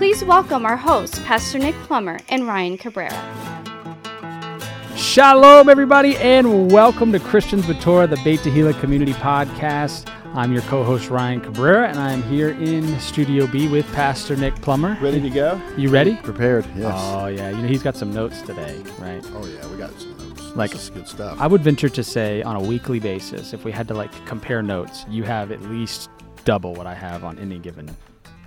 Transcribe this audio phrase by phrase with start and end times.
[0.00, 3.12] Please welcome our hosts, Pastor Nick Plummer and Ryan Cabrera.
[4.96, 10.10] Shalom, everybody, and welcome to Christians with Torah, the Beit Tehillah Community Podcast.
[10.32, 14.96] I'm your co-host Ryan Cabrera, and I'm here in Studio B with Pastor Nick Plummer.
[15.02, 15.60] Ready to go?
[15.76, 16.16] You ready?
[16.16, 16.94] Prepared, yes.
[16.96, 19.22] Oh yeah, you know he's got some notes today, right?
[19.34, 20.56] oh yeah, we got some notes.
[20.56, 21.38] Like- this is good stuff.
[21.38, 24.62] I would venture to say on a weekly basis, if we had to like compare
[24.62, 26.08] notes, you have at least
[26.46, 27.94] double what I have on any given.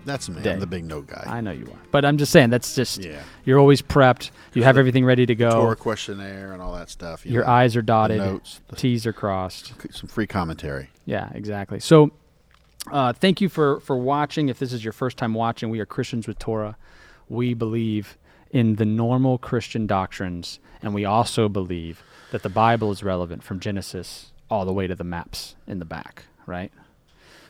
[0.05, 0.41] That's me.
[0.41, 0.53] day.
[0.53, 1.23] I'm the big note guy.
[1.25, 3.21] I know you are, but I'm just saying that's just yeah.
[3.45, 4.31] you're always prepped.
[4.53, 5.51] You have everything ready to go.
[5.51, 7.25] Torah questionnaire and all that stuff.
[7.25, 9.73] you Your know, I's are the dotted, notes, the- T's are crossed.
[9.91, 10.89] some free commentary.
[11.05, 11.79] Yeah, exactly.
[11.79, 12.11] So,
[12.91, 14.49] uh, thank you for for watching.
[14.49, 16.75] If this is your first time watching, we are Christians with Torah.
[17.29, 18.17] We believe
[18.51, 23.59] in the normal Christian doctrines, and we also believe that the Bible is relevant from
[23.59, 26.71] Genesis all the way to the maps in the back, right?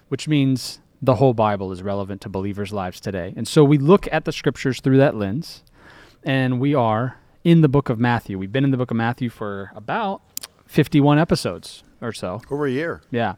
[0.10, 3.34] Which means the whole Bible is relevant to believers' lives today.
[3.36, 5.62] And so we look at the scriptures through that lens,
[6.24, 8.40] and we are in the book of Matthew.
[8.40, 10.22] We've been in the book of Matthew for about
[10.66, 12.42] 51 episodes or so.
[12.50, 13.02] Over a year.
[13.12, 13.36] Yeah.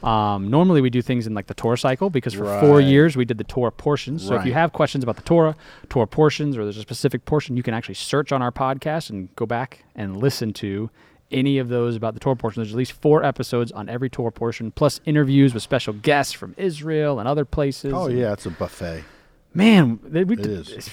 [0.00, 3.24] Um, normally we do things in like the Torah cycle because for four years we
[3.24, 4.24] did the Torah portions.
[4.24, 5.56] So if you have questions about the Torah,
[5.88, 9.34] Torah portions, or there's a specific portion, you can actually search on our podcast and
[9.34, 10.88] go back and listen to
[11.30, 12.62] any of those about the Torah portion.
[12.62, 16.54] There's at least four episodes on every Torah portion, plus interviews with special guests from
[16.56, 17.92] Israel and other places.
[17.94, 19.04] Oh yeah, it's a buffet.
[19.54, 20.92] man, they- we It did- It's, It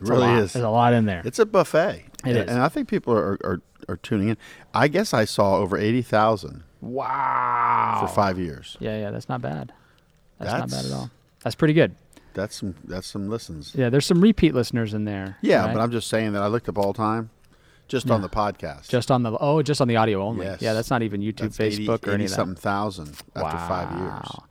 [0.00, 0.52] really is.
[0.52, 1.22] There's a lot in there.
[1.24, 2.04] It's a buffet.
[2.24, 2.50] It and, is.
[2.50, 4.36] and I think people are, are are tuning in.
[4.72, 7.98] I guess I saw over eighty thousand wow.
[8.00, 8.76] for five years.
[8.80, 9.72] Yeah, yeah, that's not bad.
[10.38, 11.10] That's, not bad at all.
[11.42, 11.94] That's pretty good.
[12.34, 13.74] That's some that's some listens.
[13.74, 15.38] Yeah, there's some repeat listeners in there.
[15.40, 15.74] Yeah, right?
[15.74, 17.30] but I'm just saying that I looked up all time,
[17.88, 18.88] just on the podcast.
[18.88, 20.46] Just on the oh, just on the audio only.
[20.46, 20.62] Yes.
[20.62, 24.44] Yeah, that's not even YouTube, That's 80 Facebook, or any something thousand after five years.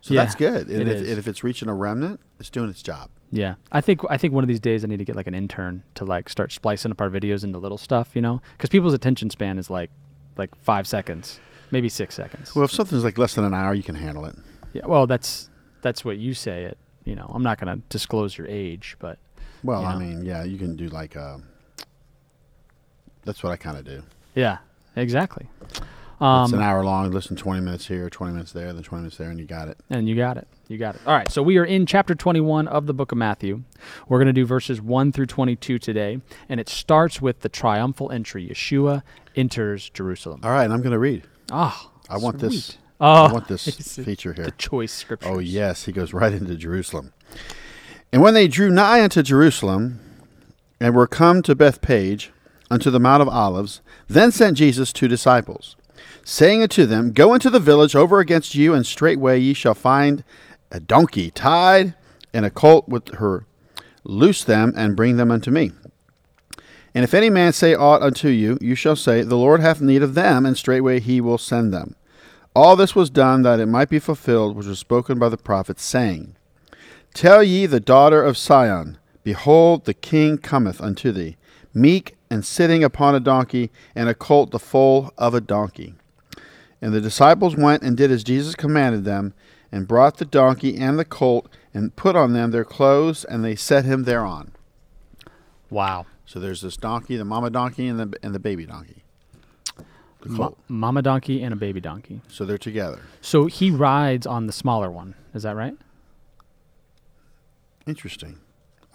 [0.00, 0.68] So Yeah, that's good.
[0.68, 3.10] And it if, and if it's reaching a remnant, it's doing its job.
[3.30, 5.34] Yeah, I think I think one of these days I need to get like an
[5.34, 8.94] intern to like start splicing up our videos into little stuff, you know, because people's
[8.94, 9.90] attention span is like
[10.36, 11.40] like five seconds,
[11.70, 12.54] maybe six seconds.
[12.54, 14.34] Well, if something's like less than an hour, you can handle it.
[14.72, 15.50] yeah, well, that's
[15.82, 16.64] that's what you say.
[16.64, 19.18] It, you know, I'm not gonna disclose your age, but
[19.62, 21.38] Well, You I mean, yeah, you can do like uh
[23.28, 24.02] That's what I kind of do.
[24.34, 24.58] yeah,
[24.96, 25.46] exactly.
[25.70, 25.80] it's
[26.18, 27.10] Um, an hour long.
[27.10, 29.76] Listen, twenty minutes here, twenty minutes there, then twenty minutes there, and you got it.
[29.90, 30.48] And you got it.
[30.68, 31.02] You got it.
[31.06, 31.30] All right.
[31.30, 33.62] So we are in chapter 21 of the book of Matthew.
[34.08, 36.20] We're going to do verses 1 through 22 today.
[36.48, 38.46] And it starts with the triumphal entry.
[38.48, 39.02] Yeshua
[39.34, 40.40] enters Jerusalem.
[40.44, 41.22] All right, and I'm going to read.
[41.50, 42.76] Ah, I want this.
[43.00, 44.44] Oh, I want this feature here.
[44.46, 45.28] The choice scripture.
[45.28, 47.12] Oh yes, he goes right into Jerusalem.
[48.12, 50.00] And when they drew nigh unto Jerusalem,
[50.80, 52.30] and were come to Bethphage,
[52.70, 55.76] unto the Mount of Olives, then sent Jesus two disciples,
[56.24, 60.24] saying unto them, Go into the village over against you, and straightway ye shall find
[60.70, 61.94] a donkey tied,
[62.32, 63.46] and a colt with her.
[64.04, 65.72] Loose them, and bring them unto me.
[66.94, 70.02] And if any man say aught unto you, you shall say, The Lord hath need
[70.02, 71.94] of them, and straightway he will send them.
[72.54, 75.78] All this was done that it might be fulfilled which was spoken by the prophet,
[75.78, 76.34] saying,
[77.14, 81.36] Tell ye the daughter of Sion, Behold, the king cometh unto thee,
[81.72, 85.94] meek and sitting upon a donkey, and a colt the foal of a donkey.
[86.80, 89.34] And the disciples went and did as Jesus commanded them,
[89.72, 93.56] and brought the donkey and the colt, and put on them their clothes, and they
[93.56, 94.52] set him thereon.
[95.70, 96.06] Wow.
[96.24, 99.02] So there's this donkey, the mama donkey, and the and the baby donkey,
[100.20, 102.20] the Ma- mama donkey and a baby donkey.
[102.28, 103.00] So they're together.
[103.20, 105.14] So he rides on the smaller one.
[105.34, 105.74] Is that right?
[107.86, 108.40] Interesting.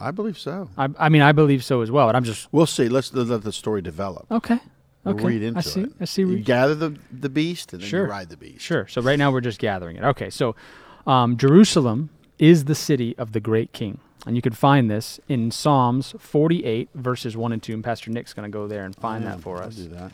[0.03, 0.69] I believe so.
[0.77, 2.07] I, I mean, I believe so as well.
[2.07, 2.89] But I'm just We'll see.
[2.89, 4.25] Let's let the story develop.
[4.31, 4.59] okay.
[5.03, 5.25] We'll Okay.
[5.25, 5.81] read into I see.
[5.81, 5.89] it.
[5.99, 6.21] I see.
[6.21, 8.05] You gather the the beast and then Sure.
[8.05, 8.61] you ride the beast.
[8.61, 8.87] Sure.
[8.87, 10.03] So right now we're just gathering it.
[10.03, 10.29] Okay.
[10.29, 10.55] So
[11.05, 12.09] um, Jerusalem
[12.39, 13.99] is the city of the great king.
[14.25, 17.73] And you can find this in Psalms 48, verses 1 and 2.
[17.73, 19.75] And Pastor Nick's going to go there and find Yeah, that for I'll us.
[19.75, 20.13] do that.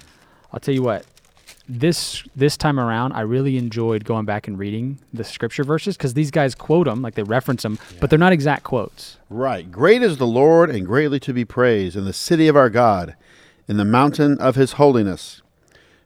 [0.51, 1.05] I'll tell you what,
[1.69, 6.15] this this time around, I really enjoyed going back and reading the scripture verses because
[6.15, 9.17] these guys quote them, like they reference them, but they're not exact quotes.
[9.29, 9.71] Right.
[9.71, 13.15] Great is the Lord and greatly to be praised in the city of our God,
[13.67, 15.43] in the mountain of his holiness.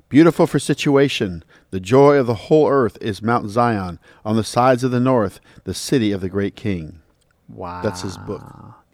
[0.09, 4.83] Beautiful for situation, the joy of the whole earth is Mount Zion, on the sides
[4.83, 6.99] of the north, the city of the great king.
[7.49, 7.81] Wow.
[7.81, 8.43] That's his book.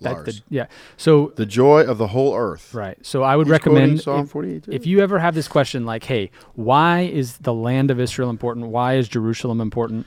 [0.01, 0.25] That- Lars.
[0.25, 0.65] the- yeah.
[0.97, 2.73] So the joy of the whole earth.
[2.73, 2.97] right.
[3.05, 6.31] So I would He's recommend Psalm if, if you ever have this question like, "Hey,
[6.55, 8.67] why is the land of Israel important?
[8.67, 10.05] Why is Jerusalem important?"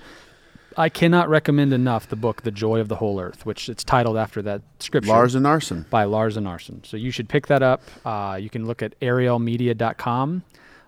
[0.74, 4.16] I cannot recommend enough the book "The Joy of the Whole Earth," which it's titled
[4.16, 5.10] after that scripture.
[5.10, 5.88] Lars Enarson.
[5.90, 6.84] by Lars Enarson.
[6.86, 7.82] So you should pick that up.
[8.06, 10.42] Uh, you can look at arielmedia.com,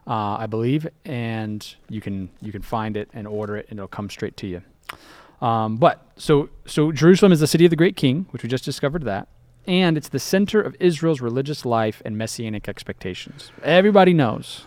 [0.06, 3.89] uh, I believe, and you can you can find it and order it, and it'll
[3.89, 4.62] come straight to you.
[5.41, 8.65] Um, but so so Jerusalem is the city of the great king, which we just
[8.65, 9.29] discovered that,
[9.67, 13.51] and it's the center of Israel's religious life and messianic expectations.
[13.63, 14.67] Everybody knows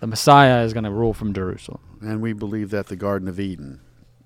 [0.00, 1.80] the Messiah is going to rule from Jerusalem.
[2.00, 3.80] And we believe that the Garden of Eden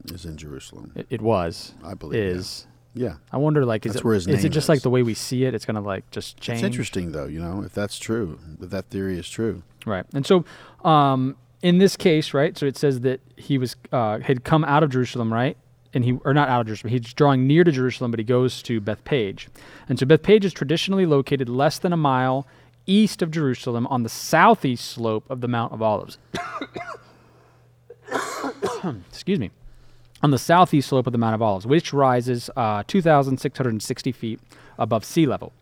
[0.06, 0.92] is in Jerusalem.
[0.94, 2.22] It, it was I believe.
[2.22, 2.30] yeah.
[2.30, 2.66] is.
[2.92, 3.14] Yeah.
[3.30, 5.14] I wonder, like, is That's it where his is it just like the way we
[5.14, 5.54] see it?
[5.54, 6.58] It's going to like just change.
[6.58, 9.62] It's interesting, though, you know, if that's true, if that theory is true.
[9.86, 10.04] Right.
[10.12, 10.44] And so
[10.84, 14.82] um, in this case, right, so it says that he was uh, had come out
[14.82, 15.56] of Jerusalem, right?
[15.92, 16.92] And he or not out of Jerusalem.
[16.92, 19.48] He's drawing near to Jerusalem, but he goes to Bethphage.
[19.88, 22.46] And so Bethphage is traditionally located less than a mile
[22.86, 26.18] east of Jerusalem on the southeast slope of the Mount of Olives.
[29.10, 29.50] Excuse me.
[30.22, 34.40] On the southeast slope of the Mount of Olives, which rises uh, 2,660 feet
[34.78, 35.52] above sea level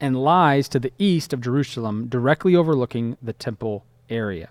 [0.00, 4.50] and lies to the east of Jerusalem, directly overlooking the temple area.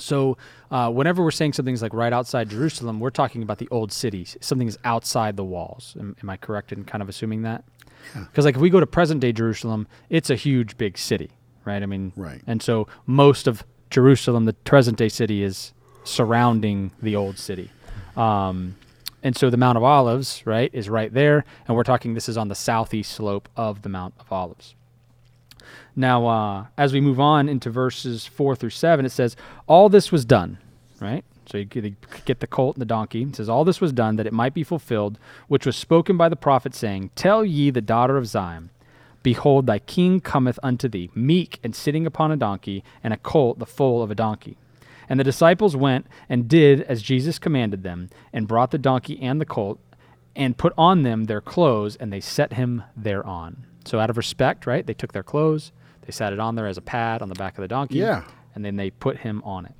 [0.00, 0.36] So,
[0.70, 4.26] uh, whenever we're saying something's like right outside Jerusalem, we're talking about the old city.
[4.40, 5.96] Something's outside the walls.
[5.98, 7.64] Am, am I correct in kind of assuming that?
[8.14, 11.30] Because, like, if we go to present day Jerusalem, it's a huge, big city,
[11.64, 11.82] right?
[11.82, 12.40] I mean, Right.
[12.46, 15.72] And so, most of Jerusalem, the present day city, is
[16.04, 17.70] surrounding the old city.
[18.16, 18.76] Um,
[19.22, 21.44] and so the Mount of Olives, right, is right there.
[21.66, 24.74] And we're talking this is on the southeast slope of the Mount of Olives.
[25.96, 30.12] Now, uh, as we move on into verses 4 through 7, it says, All this
[30.12, 30.58] was done,
[31.00, 31.24] right?
[31.46, 33.22] So you get the colt and the donkey.
[33.22, 36.28] It says, All this was done that it might be fulfilled, which was spoken by
[36.28, 38.70] the prophet, saying, Tell ye the daughter of Zion,
[39.22, 43.58] Behold, thy king cometh unto thee, meek and sitting upon a donkey, and a colt
[43.58, 44.56] the foal of a donkey.
[45.08, 49.40] And the disciples went and did as Jesus commanded them, and brought the donkey and
[49.40, 49.80] the colt,
[50.36, 53.66] and put on them their clothes, and they set him thereon.
[53.84, 55.72] So, out of respect, right, they took their clothes,
[56.10, 58.24] they sat it on there as a pad on the back of the donkey, Yeah.
[58.56, 59.74] and then they put him on it.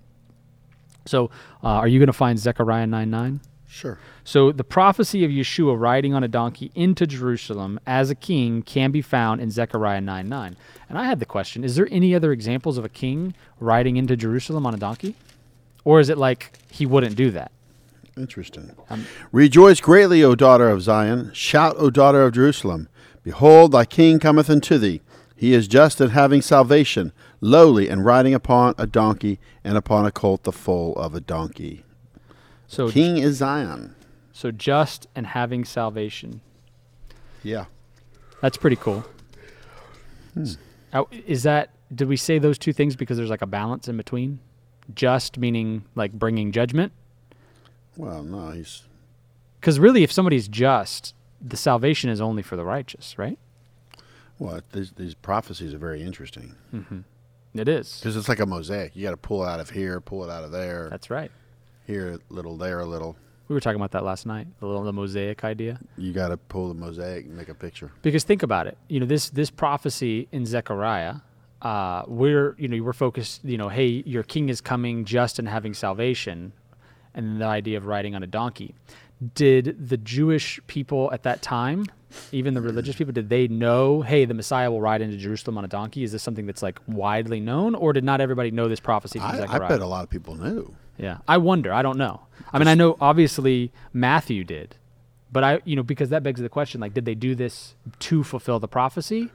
[1.07, 1.31] So,
[1.65, 3.41] uh, are you going to find Zechariah 9 9?
[3.67, 3.99] Sure.
[4.25, 8.91] So the prophecy of Yeshua riding on a donkey into Jerusalem as a king can
[8.91, 10.57] be found in Zechariah 9 9.
[10.89, 14.17] And I had the question is there any other examples of a king riding into
[14.17, 15.15] Jerusalem on a donkey?
[15.85, 17.51] Or is it like he wouldn't do that?
[18.17, 18.73] Interesting.
[18.89, 21.31] Um, Rejoice greatly, O daughter of Zion.
[21.33, 22.89] Shout, O daughter of Jerusalem.
[23.23, 25.01] Behold, thy king cometh unto thee.
[25.41, 30.11] He is just and having salvation, lowly and riding upon a donkey, and upon a
[30.11, 31.83] colt the foal of a donkey.
[32.69, 33.95] So, King is Zion.
[34.35, 36.43] so just and having salvation.
[37.43, 37.65] Yeah.
[38.43, 39.07] That's pretty cool.
[40.35, 40.45] Hmm.
[40.93, 43.97] Now, Is that, did we say those two things because there's like a balance in
[43.97, 44.41] between?
[44.95, 46.93] Just meaning like bringing judgment?
[47.97, 48.83] Well, no, he's
[49.59, 53.39] Because really, if somebody's just, the salvation is only for the righteous, right?
[54.41, 54.61] Well.
[54.73, 56.55] These, these prophecies are very interesting
[57.55, 57.99] It is.
[58.01, 58.97] because it's like a mosaic.
[58.97, 61.31] You got to pull it out of here, pull it out of there, That's right.
[61.87, 63.17] here a little, there a little.
[63.49, 65.81] We were talking about that last night, the little the mosaic idea.
[65.99, 67.91] You got to pull the mosaic and make a picture.
[68.03, 71.17] Because think about it, you know this this prophecy in Zechariah,
[71.63, 75.49] uh, we're you know we're focused, you know, hey, your king is coming, just and
[75.49, 76.53] having salvation,
[77.13, 78.73] and the idea of riding on a donkey.
[79.35, 81.87] Did the Jewish people at that time,
[82.33, 85.65] even the religious people, did they know, hey, the Messiah will ride into Jerusalem on
[85.65, 86.03] a donkey?
[86.03, 89.29] Is this something that's like widely known, or did not everybody know this prophecy from
[89.29, 90.75] I, I bet a lot of people knew.
[90.99, 91.73] Yeah, I wonder.
[91.73, 92.21] I don't know.
[92.53, 94.77] I mean, I know obviously Matthew did,
[95.33, 98.23] but I, you know, because that begs the question: like, did they do this to
[98.23, 99.31] fulfill the prophecy?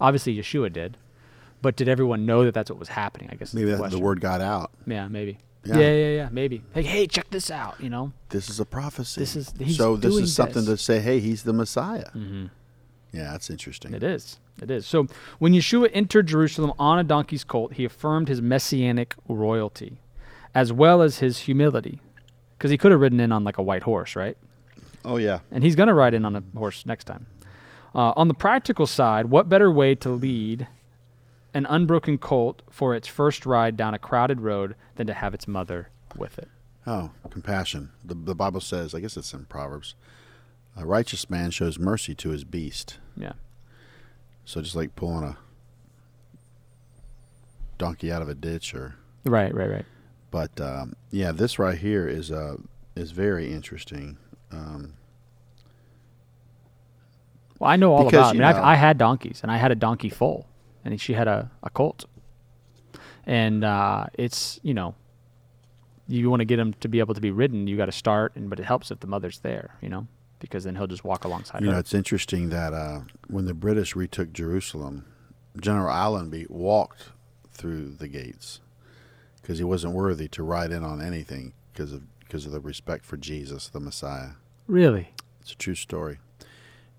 [0.00, 0.96] Obviously, Yeshua did,
[1.60, 3.28] but did everyone know that that's what was happening?
[3.32, 4.70] I guess Maybe the, the word got out.
[4.86, 5.38] Yeah, maybe.
[5.64, 5.76] Yeah.
[5.78, 5.92] Yeah.
[5.92, 6.62] yeah, yeah, maybe.
[6.74, 7.80] Like, hey, check this out.
[7.80, 8.12] You know.
[8.30, 9.20] This is a prophecy.
[9.20, 10.80] This is- he's so this doing is something this.
[10.80, 11.00] to say.
[11.00, 12.10] Hey, he's the Messiah.
[12.14, 12.46] Mm-hmm.
[13.12, 13.94] Yeah, that's interesting.
[13.94, 14.38] It is.
[14.60, 14.86] It is.
[14.86, 15.06] So
[15.38, 20.00] when Yeshua entered Jerusalem on a donkey's colt, he affirmed his messianic royalty,
[20.54, 22.00] as well as his humility,
[22.56, 24.36] because he could have ridden in on like a white horse, right?
[25.04, 25.38] Oh yeah.
[25.50, 27.26] and he's going to ride in on a horse next time.
[27.94, 30.66] Uh, on the practical side, what better way to lead
[31.58, 35.46] an unbroken colt for its first ride down a crowded road than to have its
[35.46, 36.48] mother with it?
[36.86, 37.90] Oh, compassion.
[38.04, 39.94] The, the Bible says, I guess it's in Proverbs,
[40.76, 42.98] a righteous man shows mercy to his beast.
[43.16, 43.32] Yeah.
[44.44, 45.36] So just like pulling a
[47.76, 49.84] donkey out of a ditch, or Right, right, right.
[50.30, 52.56] but um, yeah, this right here is uh
[52.96, 54.16] is very interesting.
[54.50, 54.94] Um,
[57.58, 58.36] Well, I know all Because, about.
[58.36, 58.42] it.
[58.42, 60.46] I, mean, know- I had donkeys, and I had a donkey foal,
[60.84, 62.04] and she had a, a colt,
[63.26, 64.94] and uh, it's you know,
[66.06, 68.34] you want to get him to be able to be ridden, you got to start,
[68.36, 70.06] and but it helps if the mother's there, you know,
[70.38, 71.72] because then he'll just walk alongside You her.
[71.74, 75.04] know, it's interesting that uh, when the British retook Jerusalem,
[75.60, 77.10] General Allenby walked
[77.50, 78.60] through the gates
[79.42, 83.04] because he wasn't worthy to ride in on anything because of because of the respect
[83.06, 84.32] for Jesus, the Messiah.
[84.66, 85.12] really?
[85.40, 86.18] It's a true story.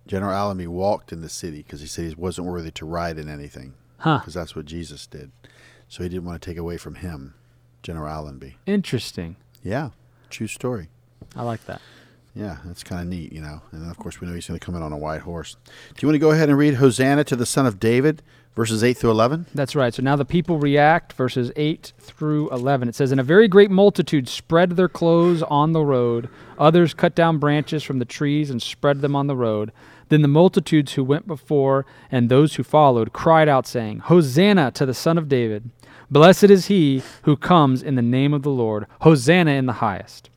[0.07, 3.29] General Allenby walked in the city because he said he wasn't worthy to ride in
[3.29, 4.19] anything Huh?
[4.19, 5.31] because that's what Jesus did.
[5.87, 7.33] So he didn't want to take away from him,
[7.83, 8.57] General Allenby.
[8.65, 9.35] Interesting.
[9.63, 9.89] Yeah,
[10.29, 10.87] true story.
[11.35, 11.81] I like that.
[12.35, 13.61] Yeah, that's kind of neat, you know.
[13.71, 15.57] And then, of course, we know he's going to come in on a white horse.
[15.65, 18.21] Do you want to go ahead and read Hosanna to the Son of David,
[18.55, 19.47] verses 8 through 11?
[19.53, 19.93] That's right.
[19.93, 22.89] So now the people react, verses 8 through 11.
[22.89, 26.29] It says, And a very great multitude spread their clothes on the road.
[26.57, 29.71] Others cut down branches from the trees and spread them on the road.
[30.09, 34.85] Then the multitudes who went before and those who followed cried out, saying, Hosanna to
[34.85, 35.69] the Son of David!
[36.11, 38.87] Blessed is he who comes in the name of the Lord!
[39.01, 40.29] Hosanna in the highest!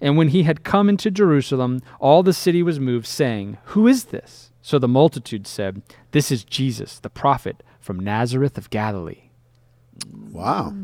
[0.00, 4.04] And when he had come into Jerusalem, all the city was moved, saying, Who is
[4.04, 4.52] this?
[4.66, 9.30] So the multitude said, This is Jesus, the prophet from Nazareth of Galilee.
[10.32, 10.74] Wow.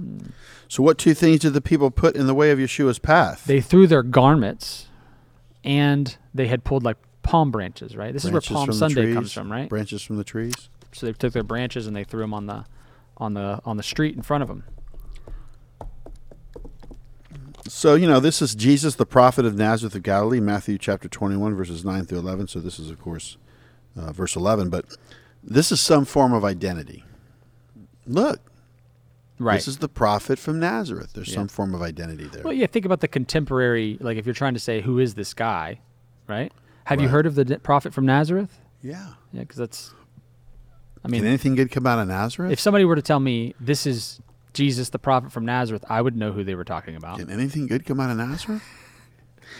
[0.69, 3.45] So, what two things did the people put in the way of Yeshua's path?
[3.45, 4.87] They threw their garments
[5.65, 8.13] and they had pulled like palm branches, right?
[8.13, 9.69] This Branches is where Palm Sunday trees, comes from, right?
[9.69, 10.55] Branches from the trees.
[10.93, 12.65] So they took their branches and they threw them on the
[13.17, 14.63] on the on the street in front of them.
[17.67, 21.57] So, you know, this is Jesus, the prophet of Nazareth of Galilee, Matthew chapter 21,
[21.57, 22.47] verses 9 through 11.
[22.49, 23.39] So, this is, of course,
[23.97, 24.71] uh, verse 11.
[24.71, 24.87] But
[25.43, 27.05] this is some form of identity.
[28.07, 28.41] Look,
[29.39, 29.55] Right.
[29.57, 31.13] this is the prophet from Nazareth.
[31.15, 31.35] There's Yeah.
[31.37, 32.43] some form of identity there.
[32.45, 35.35] well, yeah, think about the contemporary like if you're trying to say who is this
[35.35, 35.81] guy,
[36.29, 36.53] right?
[36.85, 38.61] Have you heard of the prophet from Nazareth?
[38.83, 39.15] yeah.
[39.33, 39.95] Yeah, cuz that's
[41.05, 42.53] I Can mean, anything good come out of Nazareth?
[42.53, 44.21] if somebody were to tell me this is
[44.53, 47.19] Jesus the prophet from Nazareth, I would know who they were talking about.
[47.19, 48.63] Can anything good come out of Nazareth?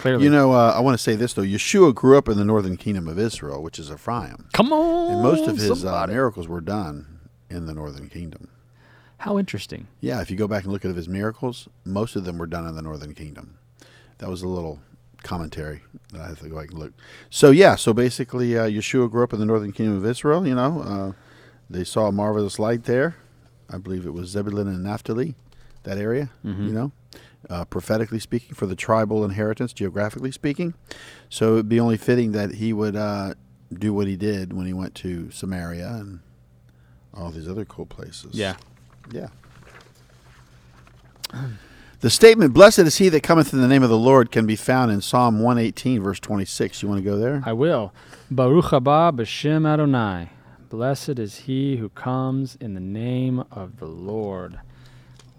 [0.01, 0.25] Clearly.
[0.25, 1.43] You know, uh, I want to say this, though.
[1.43, 4.49] Yeshua grew up in the northern kingdom of Israel, which is Ephraim.
[4.53, 5.13] Come on.
[5.13, 7.21] And most of his uh, miracles were done
[7.51, 8.49] in the northern kingdom.
[9.19, 9.87] How interesting.
[10.01, 12.67] Yeah, if you go back and look at his miracles, most of them were done
[12.67, 13.59] in the northern kingdom.
[14.19, 14.81] That was a little
[15.23, 16.93] commentary that I have to go back and look.
[17.31, 20.45] So, yeah, so basically, uh, Yeshua grew up in the northern kingdom of Israel.
[20.47, 21.13] You know, uh,
[21.71, 23.15] they saw a marvelous light there.
[23.71, 25.37] I believe it was Zebulun and Naphtali,
[25.85, 26.67] that area, Mm-hmm.
[26.67, 26.93] you know,
[27.51, 30.75] uh, prophetically speaking, for the tribal inheritance, geographically speaking.
[31.29, 33.35] So, it would be only fitting that he would uh,
[33.73, 36.21] do what he did when he went to Samaria and
[37.15, 38.35] all these other cool places.
[38.35, 38.57] Yeah.
[39.11, 39.29] Yeah.
[42.01, 44.57] The statement, Blessed is he that cometh in the name of the Lord, can be
[44.57, 46.83] found in Psalm 118, verse 26.
[46.83, 47.43] You want to go there?
[47.47, 47.93] I will.
[48.31, 50.31] Baruch haba b'shem Adonai.
[50.69, 54.59] Blessed is he who comes in the name of the Lord.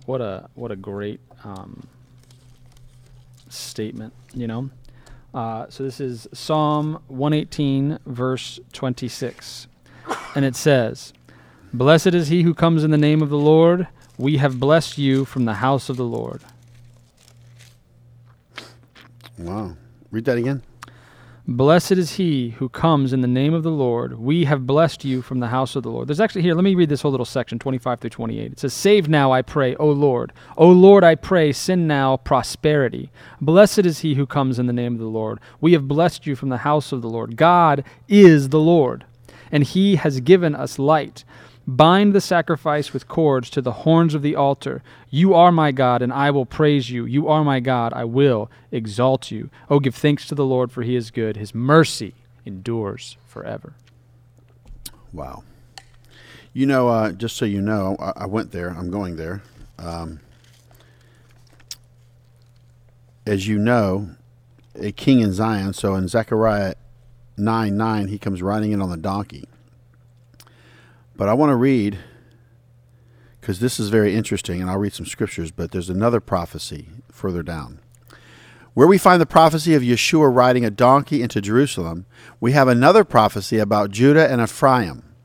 [0.05, 1.87] What a what a great um,
[3.49, 4.69] statement, you know.
[5.33, 9.67] Uh, so this is Psalm 118, verse 26,
[10.35, 11.13] and it says,
[11.73, 13.87] "Blessed is he who comes in the name of the Lord.
[14.17, 16.41] We have blessed you from the house of the Lord."
[19.37, 19.75] Wow.
[20.11, 20.61] Read that again.
[21.45, 24.17] Blessed is he who comes in the name of the Lord.
[24.17, 26.07] We have blessed you from the house of the Lord.
[26.07, 28.53] There's actually here, let me read this whole little section, 25 through 28.
[28.53, 30.31] It says, Save now, I pray, O Lord.
[30.55, 33.11] O Lord, I pray, send now prosperity.
[33.41, 35.41] Blessed is he who comes in the name of the Lord.
[35.59, 37.35] We have blessed you from the house of the Lord.
[37.35, 39.03] God is the Lord,
[39.51, 41.25] and he has given us light.
[41.65, 44.83] Bind the sacrifice with cords to the horns of the altar.
[45.09, 47.05] You are my God, and I will praise you.
[47.05, 49.49] You are my God, I will exalt you.
[49.69, 51.37] Oh, give thanks to the Lord, for he is good.
[51.37, 52.15] His mercy
[52.45, 53.73] endures forever.
[55.13, 55.43] Wow.
[56.51, 58.69] You know, uh, just so you know, I, I went there.
[58.69, 59.41] I'm going there.
[59.79, 60.19] Um,
[63.25, 64.09] as you know,
[64.75, 65.73] a king in Zion.
[65.73, 66.75] So in Zechariah
[67.37, 69.47] 9 9, he comes riding in on the donkey.
[71.23, 71.99] But I want to read,
[73.39, 77.41] because this is very interesting, and I'll read some scriptures, but there's another prophecy further
[77.41, 77.79] down.
[78.73, 82.07] Where we find the prophecy of Yeshua riding a donkey into Jerusalem,
[82.41, 85.15] we have another prophecy about Judah and Ephraim.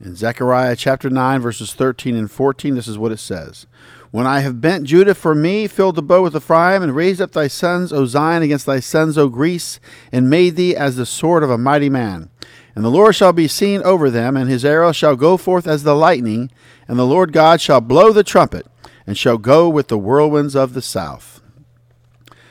[0.00, 3.66] In Zechariah chapter 9, verses 13 and 14, this is what it says
[4.10, 7.32] When I have bent Judah for me, filled the bow with Ephraim, and raised up
[7.32, 11.42] thy sons, O Zion, against thy sons, O Greece, and made thee as the sword
[11.42, 12.30] of a mighty man.
[12.74, 15.82] And the Lord shall be seen over them, and his arrow shall go forth as
[15.82, 16.50] the lightning,
[16.86, 18.66] and the Lord God shall blow the trumpet,
[19.06, 21.40] and shall go with the whirlwinds of the south.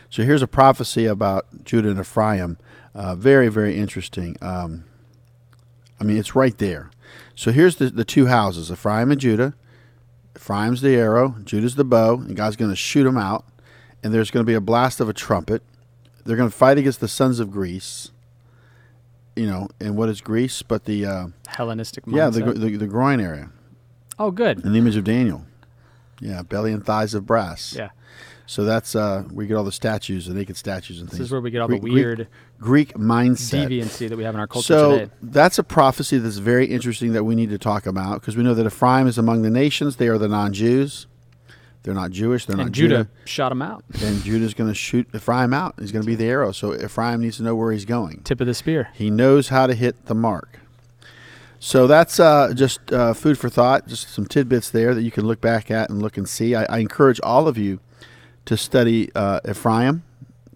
[0.09, 2.57] So here's a prophecy about Judah and Ephraim.
[2.95, 4.35] Uh, very, very interesting.
[4.41, 4.85] Um,
[5.99, 6.89] I mean, it's right there.
[7.35, 9.53] So here's the, the two houses Ephraim and Judah.
[10.35, 13.45] Ephraim's the arrow, Judah's the bow, and God's going to shoot them out.
[14.01, 15.61] And there's going to be a blast of a trumpet.
[16.25, 18.11] They're going to fight against the sons of Greece.
[19.39, 20.61] You know, and what is Greece?
[20.61, 22.15] But the uh, Hellenistic mindset.
[22.15, 23.49] yeah, the, the the groin area,
[24.17, 24.63] oh, good.
[24.65, 25.45] in the image of Daniel.
[26.19, 27.73] Yeah, belly and thighs of brass.
[27.77, 27.89] Yeah.
[28.45, 31.19] So that's uh, we get all the statues, the naked statues and This things.
[31.19, 32.27] This is where we get all Greek- the Greek- weird
[32.59, 33.67] Greek mindset.
[33.69, 35.11] deviancy that we have in our culture So today.
[35.21, 38.55] that's a prophecy that's very interesting that we need to talk about because we know
[38.55, 39.95] that Ephraim is among the nations.
[39.97, 41.05] They are the non-Jews.
[41.89, 42.45] They're not Jewish.
[42.45, 43.09] They're And not Judah Judah.
[43.25, 43.83] shot him out.
[44.03, 45.73] And Judah's going to shoot Ephraim out.
[45.79, 46.51] He's going to be the arrow.
[46.51, 48.21] So Ephraim needs to know where he's going.
[48.23, 48.89] Tip of the spear.
[48.93, 50.59] He knows how to hit the mark.
[51.59, 55.25] So that's uh, just uh, food for thought, just some tidbits there that you can
[55.25, 56.53] look back at and look and see.
[56.53, 57.79] I, I encourage all of you
[58.45, 60.03] to study uh, Ephraim,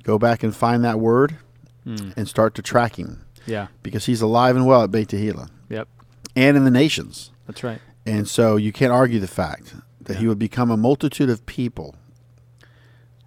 [0.04, 1.38] go back and find that word,
[1.86, 3.68] and start to track him Yeah.
[3.82, 5.88] because he's alive and well at Beit Tehillah Yep.
[6.36, 7.32] and in the nations.
[7.48, 7.80] That's right.
[8.06, 9.74] And so you can't argue the fact
[10.06, 11.96] that he would become a multitude of people.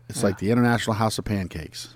[0.09, 0.27] It's Yeah.
[0.27, 1.95] like the International House of Pancakes.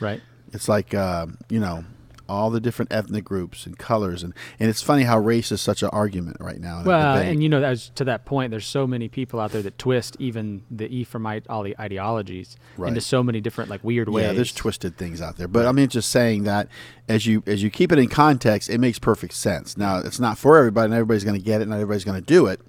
[0.00, 0.20] Right.
[0.52, 1.84] It's like uh, you know
[2.28, 5.82] all the different ethnic groups and colors, and, and it's funny how race is such
[5.82, 6.82] an argument right now.
[6.82, 9.76] Well, and you know, as to that point, there's so many people out there that
[9.76, 14.24] twist even the Ephraimite all the ideologies into so many different like weird ways.
[14.26, 16.68] yeah, there's twisted things out there, but I mean, just saying that
[17.08, 19.76] as you as you keep it in context, it makes perfect sense.
[19.76, 22.26] Now, it's not for everybody, and everybody's going to get it, not everybody's going to
[22.26, 22.60] do it,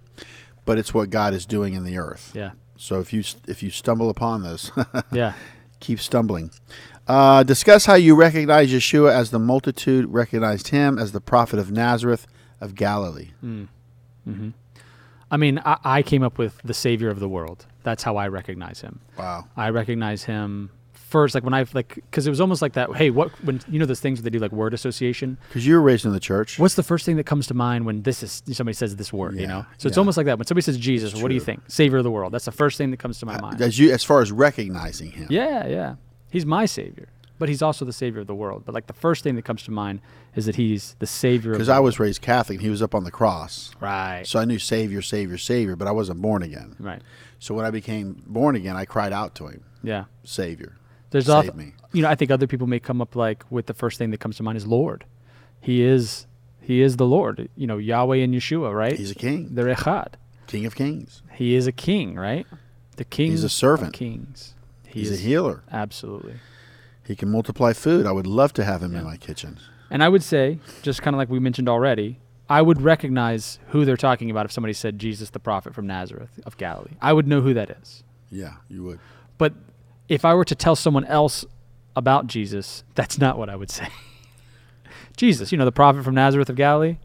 [0.66, 2.32] but it's what God is doing in the earth.
[2.36, 2.52] Yeah.
[2.78, 4.72] So if you if you stumble upon this,
[5.12, 5.34] Yeah.
[5.80, 6.52] keep stumbling.
[7.08, 11.72] Uh, discuss how you recognize Yeshua as the multitude recognized him as the prophet of
[11.72, 12.26] Nazareth
[12.62, 13.32] of Galilee.
[15.32, 17.66] I mean, I, I came up with the savior of the world.
[17.84, 19.02] That's how I recognize him.
[19.18, 19.48] Wow.
[19.58, 20.70] I recognize him
[21.14, 22.94] first, like when I like, because it was almost like that.
[22.96, 25.38] Hey, what when you know those things where they do like word association?
[25.48, 26.58] Because you were raised in the church.
[26.60, 29.40] What's the first thing that comes to mind when this is somebody says this word?
[29.40, 30.38] you know, so it's almost like that.
[30.40, 31.62] When somebody says Jesus, what do you think?
[31.68, 32.34] Savior of the world.
[32.34, 33.62] That's the first thing that comes to my uh, mind.
[33.62, 35.28] As you, as far as recognizing him.
[35.30, 35.96] Yeah, yeah.
[36.32, 38.64] He's my savior, but he's also the savior of the world.
[38.66, 40.02] But like the first thing that comes to mind
[40.36, 41.52] is that he's the savior.
[41.52, 44.46] Because I was raised Catholic, and he was up on the cross, right, so I
[44.46, 46.76] knew Savior, Savior, Savior, but I wasn't born again.
[46.80, 47.02] right.
[47.38, 50.06] So when I became born again, I cried out to him, Yeah.
[50.24, 50.78] Savior.
[51.14, 51.74] There's Save me.
[51.94, 54.20] you know, I think other people may come up like with the first thing that
[54.20, 55.06] comes to mind is Lord.
[55.62, 56.28] He is,
[56.60, 57.48] he is the Lord.
[57.56, 58.98] You know, Yahweh and Yeshua, right?
[58.98, 60.16] He's a king, the Echad.
[60.48, 61.22] King of Kings.
[61.32, 62.46] He is a king, right?
[62.98, 63.32] The king.
[63.32, 63.90] He's a servant.
[63.90, 64.56] Of kings.
[64.88, 65.64] He He's is a healer.
[65.72, 66.36] Absolutely.
[67.06, 68.06] He can multiply food.
[68.06, 69.60] I would love to have him in my kitchen.
[69.90, 73.86] And I would say, just kind of like we mentioned already, I would recognize who
[73.86, 76.92] they're talking about if somebody said Jesus the prophet from Nazareth of Galilee.
[77.02, 78.04] I would know who that is.
[78.32, 79.00] Yeah, you would.
[79.38, 79.54] But
[80.10, 81.46] if I were to tell someone else
[81.96, 83.88] about Jesus, that's not what I would say.
[85.18, 86.98] Jesus, you know, the prophet from Nazareth of Galilee?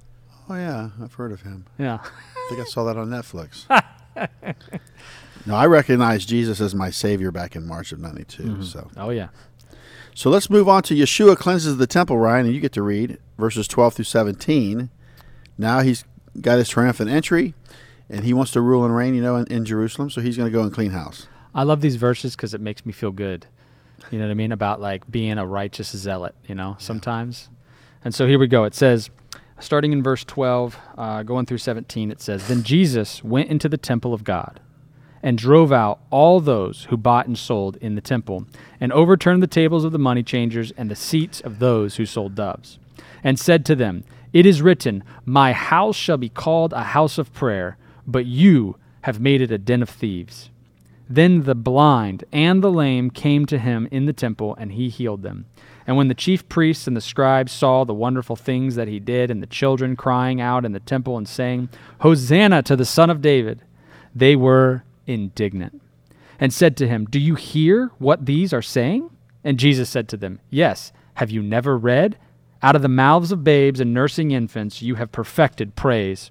[0.48, 1.66] Oh yeah, I've heard of him.
[1.78, 1.98] Yeah.
[2.02, 3.66] I think I saw that on Netflix.
[5.46, 8.42] no, I recognized Jesus as my Savior back in March of '92.
[8.42, 8.62] Mm-hmm.
[8.62, 9.28] So, Oh, yeah.
[10.14, 13.18] so let's move on to Yeshua cleanses the temple, Ryan, and you get to read
[13.36, 14.88] verses 12 through 17.
[15.58, 16.04] Now he's
[16.40, 17.52] got his triumphant entry,
[18.08, 20.08] and he wants to rule and reign, you know, in, in Jerusalem.
[20.08, 21.26] So he's going to go and clean house.
[21.54, 23.46] I love these verses because it makes me feel good.
[24.10, 24.52] You know what I mean?
[24.52, 27.48] About like being a righteous zealot, you know, sometimes.
[28.04, 28.64] And so here we go.
[28.64, 29.10] It says,
[29.58, 33.76] starting in verse 12, uh, going through 17, it says, Then Jesus went into the
[33.76, 34.60] temple of God
[35.22, 38.46] and drove out all those who bought and sold in the temple,
[38.80, 42.34] and overturned the tables of the money changers and the seats of those who sold
[42.34, 42.78] doves,
[43.24, 47.32] and said to them, It is written, My house shall be called a house of
[47.32, 50.50] prayer, but you have made it a den of thieves.
[51.08, 55.22] Then the blind and the lame came to him in the temple, and he healed
[55.22, 55.46] them.
[55.86, 59.30] And when the chief priests and the scribes saw the wonderful things that he did,
[59.30, 63.22] and the children crying out in the temple and saying, Hosanna to the Son of
[63.22, 63.62] David,
[64.14, 65.80] they were indignant,
[66.38, 69.10] and said to him, Do you hear what these are saying?
[69.42, 70.92] And Jesus said to them, Yes.
[71.18, 72.16] Have you never read?
[72.62, 76.30] Out of the mouths of babes and nursing infants you have perfected praise.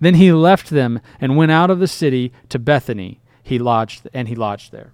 [0.00, 3.20] Then he left them and went out of the city to Bethany.
[3.44, 4.90] He lodged and he lodged there.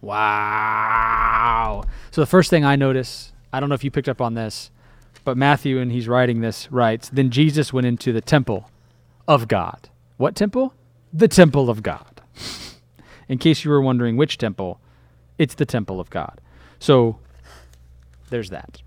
[0.00, 1.82] Wow.
[2.12, 4.70] So the first thing I notice, I don't know if you picked up on this,
[5.24, 8.70] but Matthew and he's writing this writes, then Jesus went into the temple
[9.26, 9.90] of God.
[10.16, 10.72] What temple?
[11.12, 12.22] The temple of God.
[13.28, 14.80] In case you were wondering which temple,
[15.36, 16.40] it's the temple of God.
[16.78, 17.18] So
[18.30, 18.80] there's that.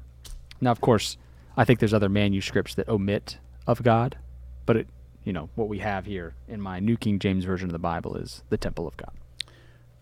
[0.62, 1.18] Now, of course,
[1.58, 4.18] I think there's other manuscripts that omit of God,
[4.66, 4.88] but it,
[5.24, 8.16] you know, what we have here in my New King James version of the Bible
[8.16, 9.12] is the temple of God.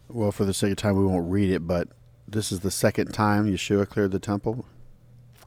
[0.07, 1.89] Well, for the sake of time, we won't read it, but
[2.27, 4.65] this is the second time Yeshua cleared the temple.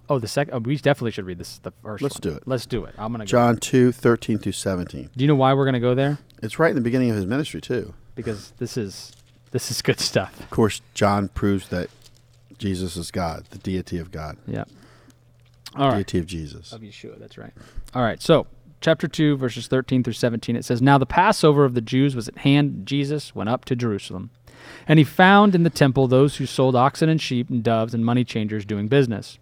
[0.08, 0.54] Oh, the second.
[0.54, 1.58] Oh, we definitely should read this.
[1.58, 2.02] The first.
[2.02, 2.20] Let's one.
[2.32, 2.42] do it.
[2.46, 2.94] Let's do it.
[2.98, 3.24] I'm gonna.
[3.24, 5.10] John 2, 13 through 17.
[5.16, 6.18] Do you know why we're gonna go there?
[6.42, 7.94] It's right in the beginning of his ministry, too.
[8.14, 9.12] Because this is
[9.52, 10.38] this is good stuff.
[10.40, 11.88] Of course, John proves that
[12.58, 14.64] Jesus is God, the deity of God, Yeah.
[15.74, 15.96] All right.
[15.96, 16.72] deity of Jesus.
[16.72, 17.52] Of Yeshua, that's right.
[17.94, 18.46] All right, so
[18.82, 22.28] chapter 2, verses 13 through 17, it says, Now the Passover of the Jews was
[22.28, 24.30] at hand, Jesus went up to Jerusalem.
[24.86, 28.04] And he found in the temple those who sold oxen and sheep and doves and
[28.04, 29.38] money changers doing business.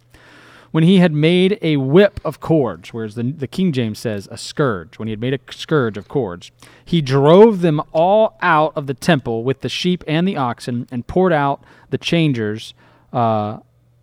[0.71, 4.37] When he had made a whip of cords, whereas the, the King James says a
[4.37, 6.51] scourge, when he had made a scourge of cords,
[6.85, 11.07] he drove them all out of the temple with the sheep and the oxen and
[11.07, 12.73] poured out the changers,
[13.11, 13.57] uh,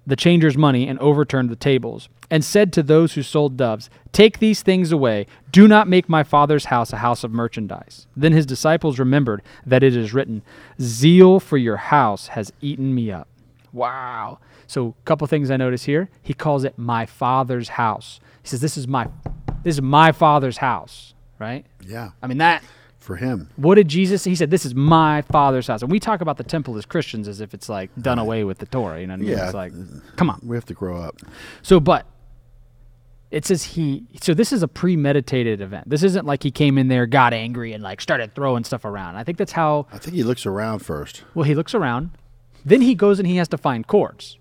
[0.06, 4.38] the changers' money and overturned the tables, and said to those who sold doves, Take
[4.38, 5.26] these things away.
[5.50, 8.06] Do not make my father's house a house of merchandise.
[8.16, 10.42] Then his disciples remembered that it is written,
[10.80, 13.28] Zeal for your house has eaten me up.
[13.72, 14.38] Wow.
[14.66, 16.10] So, a couple things I notice here.
[16.22, 18.20] He calls it my father's house.
[18.42, 19.08] He says, This is my
[19.62, 21.64] this is my father's house, right?
[21.86, 22.62] Yeah, I mean that
[22.98, 23.48] for him.
[23.56, 24.30] what did Jesus say?
[24.30, 25.80] he said, This is my father's house.
[25.80, 28.58] And we talk about the temple as Christians as if it's like done away with
[28.58, 29.00] the Torah.
[29.00, 29.30] You know what I mean?
[29.30, 29.44] Yeah.
[29.46, 29.72] It's like,
[30.16, 30.40] come on.
[30.44, 31.16] We have to grow up.
[31.62, 32.06] So, but
[33.30, 34.06] it says he.
[34.22, 35.88] So this is a premeditated event.
[35.88, 39.16] This isn't like he came in there, got angry, and like started throwing stuff around.
[39.16, 39.86] I think that's how.
[39.92, 41.24] I think he looks around first.
[41.34, 42.10] Well, he looks around,
[42.64, 44.38] then he goes and he has to find cords.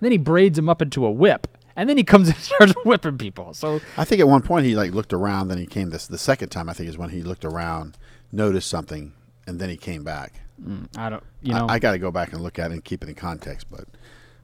[0.00, 3.18] Then he braids them up into a whip, and then he comes and starts whipping
[3.18, 3.54] people.
[3.54, 6.18] So I think at one point he like looked around, then he came this the
[6.18, 6.68] second time.
[6.68, 7.98] I think is when he looked around,
[8.30, 9.14] noticed something,
[9.46, 10.40] and then he came back.
[10.62, 12.74] Mm, I don't, you know, I, I got to go back and look at it
[12.74, 13.84] and keep it in context, but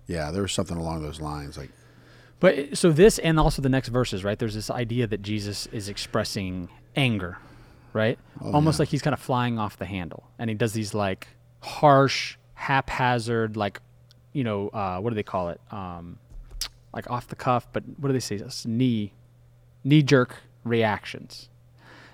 [0.07, 1.57] yeah, there was something along those lines.
[1.57, 1.71] Like
[2.45, 4.39] But so this and also the next verses, right?
[4.39, 7.39] There's this idea that Jesus is expressing anger,
[7.95, 8.19] right?
[8.53, 11.27] Almost like he's kind of flying off the handle, and he does these like
[11.61, 13.81] harsh, haphazard, like
[14.35, 15.61] you know, uh, what do they call it?
[15.71, 16.19] Um,
[16.93, 18.37] like off the cuff, but what do they say?
[18.37, 19.15] This knee,
[19.83, 21.49] knee jerk reactions.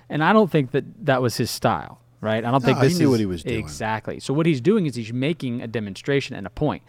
[0.08, 2.44] And I don't think that that was his style, right?
[2.44, 3.58] I don't think No, he this knew is what he was doing.
[3.58, 4.20] exactly.
[4.20, 6.84] So what he's doing is he's making a demonstration and a point.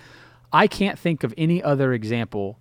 [0.53, 2.59] I can't think of any other example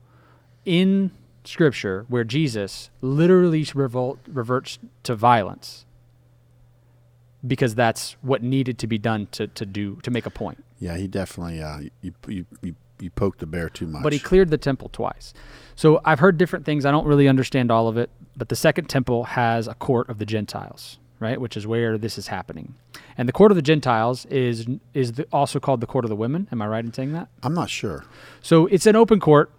[0.71, 1.11] in
[1.43, 5.85] scripture where Jesus literally revolt, reverts to violence
[7.45, 10.63] because that's what needed to be done to, to do to make a point.
[10.79, 14.03] yeah, he definitely uh, you, you you you poked the bear too much.
[14.03, 15.35] But he cleared the temple twice.
[15.75, 16.85] So I've heard different things.
[16.85, 20.19] I don't really understand all of it, but the second temple has a court of
[20.19, 22.75] the Gentiles, right, which is where this is happening.
[23.19, 26.17] And the court of the Gentiles is is the, also called the court of the
[26.17, 26.47] women.
[26.53, 27.29] Am I right in saying that?
[27.43, 28.05] I'm not sure.
[28.41, 29.51] So it's an open court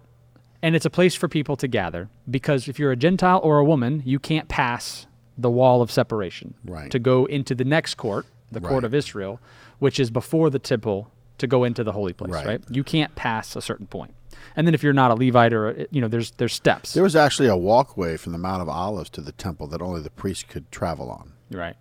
[0.62, 3.64] and it's a place for people to gather because if you're a Gentile or a
[3.64, 6.90] woman, you can't pass the wall of separation Right.
[6.90, 8.84] to go into the next court, the court Right.
[8.84, 9.40] of Israel,
[9.78, 12.46] which is before the temple to go into the holy place, right.
[12.46, 12.60] Right.
[12.70, 14.14] You can't pass a certain point.
[14.54, 16.92] And then if you're not a Levite or a- you know there's there's steps.
[16.94, 20.00] There was actually a walkway from the Mount of Olives to the temple that only
[20.02, 21.32] the priest could travel on.
[21.50, 21.76] right.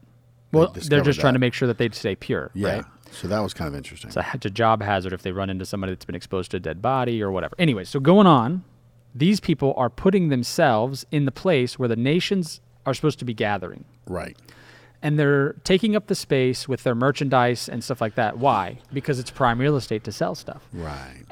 [0.54, 2.86] Well, they're discovered just trying to make sure that they stay pure, Yeah, right?
[3.10, 4.10] so that was kind of interesting.
[4.10, 6.58] It's a, it's a job hazard if they run into somebody that's been exposed to
[6.58, 7.56] a dead body or whatever.
[7.58, 8.65] Anyway, so going on,
[9.13, 13.34] these people are putting themselves in the place where the nations are supposed to be
[13.34, 13.86] gathering.
[14.08, 14.38] right.
[15.04, 18.38] And they're taking up the space with their merchandise and stuff like that.
[18.38, 18.78] Why?
[18.93, 20.67] Because it's prime real estate to sell stuff.
[20.71, 21.24] Right.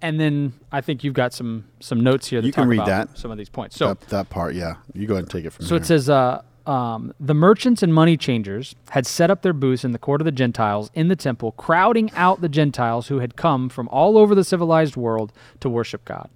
[0.00, 2.86] And then I think you've got some some notes here that You can read about
[2.86, 3.18] that.
[3.18, 3.74] some of these points.
[3.76, 4.76] So that, that part, yeah.
[4.94, 5.82] You go ahead and take it from so there.
[5.82, 9.90] it says, uh, um, the merchants and money changers had set up their booths in
[9.90, 13.68] the court of the Gentiles in the temple, crowding out the Gentiles who had come
[13.68, 16.28] from all over the civilized world to worship God.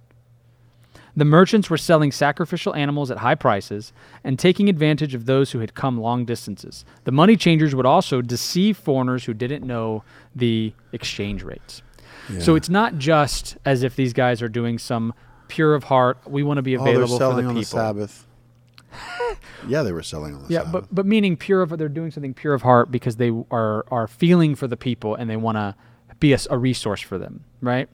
[1.15, 3.91] The merchants were selling sacrificial animals at high prices
[4.23, 6.85] and taking advantage of those who had come long distances.
[7.03, 10.03] The money changers would also deceive foreigners who didn't know
[10.35, 11.81] the exchange rates.
[12.39, 15.13] So it's not just as if these guys are doing some
[15.49, 17.61] pure of heart, we want to be available oh, available for selling the on people.
[17.61, 18.27] the Sabbath.
[19.67, 20.51] yeah, they were selling on the Sabbath.
[20.51, 20.87] Yeah, Sabbath.
[20.89, 24.07] but but meaning pure of they're doing something pure of heart because they are are
[24.07, 25.75] feeling for the people and they want to
[26.19, 27.89] be a resource for them, right?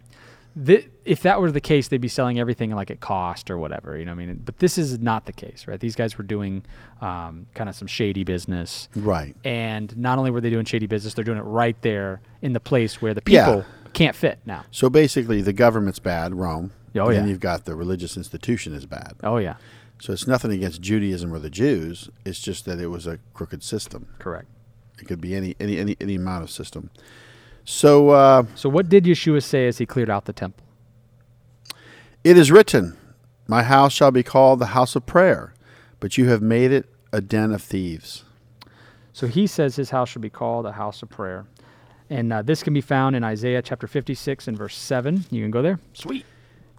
[0.66, 3.98] Th- if that were the case, they'd be selling everything like at cost or whatever,
[3.98, 4.12] you know.
[4.16, 5.80] what I mean, but this is not the case, right?
[5.80, 6.64] These guys were doing
[7.02, 9.36] um, kind of some shady business, right.
[9.44, 12.60] and not only were they doing shady business, they're doing it right there in the
[12.60, 13.46] place where the Yeah.
[13.46, 14.64] people can't fit now.
[14.72, 16.72] So basically, the government's bad, Rome.
[16.96, 17.30] Oh, and then yeah.
[17.30, 19.14] you've got the religious institution is bad.
[19.24, 19.56] Oh yeah,
[20.00, 22.10] So it's nothing against Judaism or the Jews.
[22.26, 24.08] It's just that it was a crooked system.
[24.18, 24.48] correct.
[25.00, 26.90] It could be any any any, any amount of system.
[27.70, 30.64] So uh, So what did Yeshua say as he cleared out the temple?
[32.24, 32.98] it is written,
[33.46, 35.54] "My house shall be called the house of prayer,
[36.00, 38.24] but you have made it a den of thieves."
[39.12, 41.46] So he says his house should be called a house of prayer.
[42.10, 45.26] And uh, this can be found in Isaiah chapter 56 and verse 7.
[45.30, 45.80] You can go there.
[45.94, 46.26] Sweet.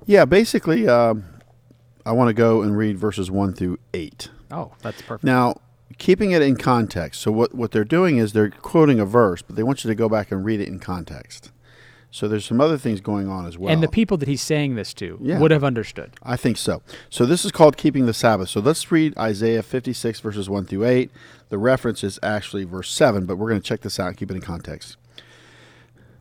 [0.07, 1.24] Yeah, basically, um,
[2.07, 4.31] I want to go and read verses 1 through 8.
[4.51, 5.24] Oh, that's perfect.
[5.24, 5.61] Now,
[5.99, 7.21] keeping it in context.
[7.21, 9.95] So, what, what they're doing is they're quoting a verse, but they want you to
[9.95, 11.51] go back and read it in context.
[12.11, 13.73] So, there's some other things going on as well.
[13.73, 15.39] and the people that he's saying this to Yeah.
[15.39, 16.13] would have understood.
[16.23, 16.83] I think so.
[17.11, 18.49] So this is called keeping the Sabbath.
[18.49, 21.11] So let's read Isaiah 56 verses 1 through 8.
[21.51, 24.31] The reference is actually verse 7, but we're going to check this out and keep
[24.31, 24.97] it in context.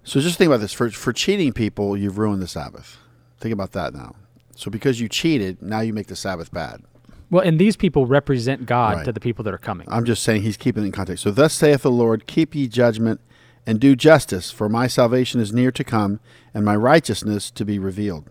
[0.04, 0.74] So just think about this.
[0.74, 2.98] For, for cheating people, you've ruined the Sabbath.
[3.40, 4.16] Think about that now.
[4.56, 6.82] So because you cheated, now you make the Sabbath bad.
[7.30, 9.06] Well, and these people represent God Right.
[9.06, 9.88] to the people that are coming.
[9.90, 11.24] I'm just saying he's keeping it in context.
[11.24, 13.20] So thus saith the Lord, keep ye judgment
[13.66, 16.22] and do justice, for my salvation is near to come,
[16.54, 18.30] and my righteousness to be revealed.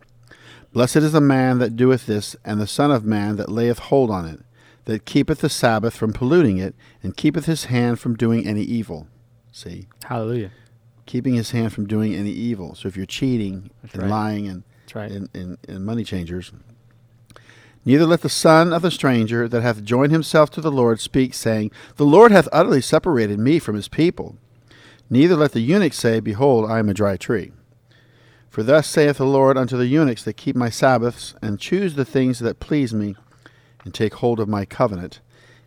[0.73, 4.11] Blessed is the man that doeth this, and the Son of Man that layeth hold
[4.11, 4.41] on it,
[4.87, 9.09] that keepeth the Sabbath from polluting it, and keepeth his hand from doing any evil.
[9.53, 9.89] See?
[10.05, 10.51] Hallelujah.
[11.05, 12.75] Keeping his hand from doing any evil.
[12.75, 14.11] So if you're cheating That's and right.
[14.11, 15.11] lying and, That's right.
[15.11, 16.51] and, and, and money changers,
[17.87, 21.33] Neither let the son of the stranger that hath joined himself to the Lord speak,
[21.33, 24.37] saying, The Lord hath utterly separated me from his people.
[25.09, 27.53] Neither let the eunuch say, Behold, I am a dry tree.
[28.51, 32.05] For thus saith the Lord unto the eunuchs that keep my Sabbaths, and choose the
[32.05, 33.15] things that please me,
[33.85, 35.21] and take hold of my covenant.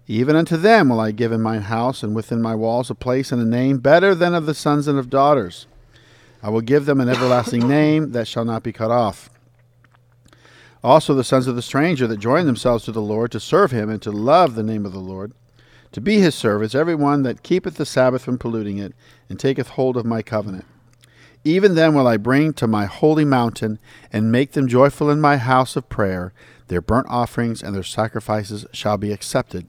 [0.05, 3.32] Even unto them will I give in mine house and within my walls a place
[3.32, 5.67] and a name better than of the sons and of daughters.
[6.43, 9.29] I will give them an everlasting name that shall not be cut off.
[10.84, 13.89] Also the sons of the stranger that join themselves to the Lord to serve him
[13.89, 15.34] and to love the name of the Lord,
[15.92, 18.94] to be his servants, every one that keepeth the Sabbath from polluting it,
[19.28, 20.65] and taketh hold of my covenant.
[21.44, 23.80] Even then will I bring to my holy mountain,
[24.12, 26.34] and make them joyful in my house of prayer.
[26.68, 29.68] Their burnt offerings and their sacrifices shall be accepted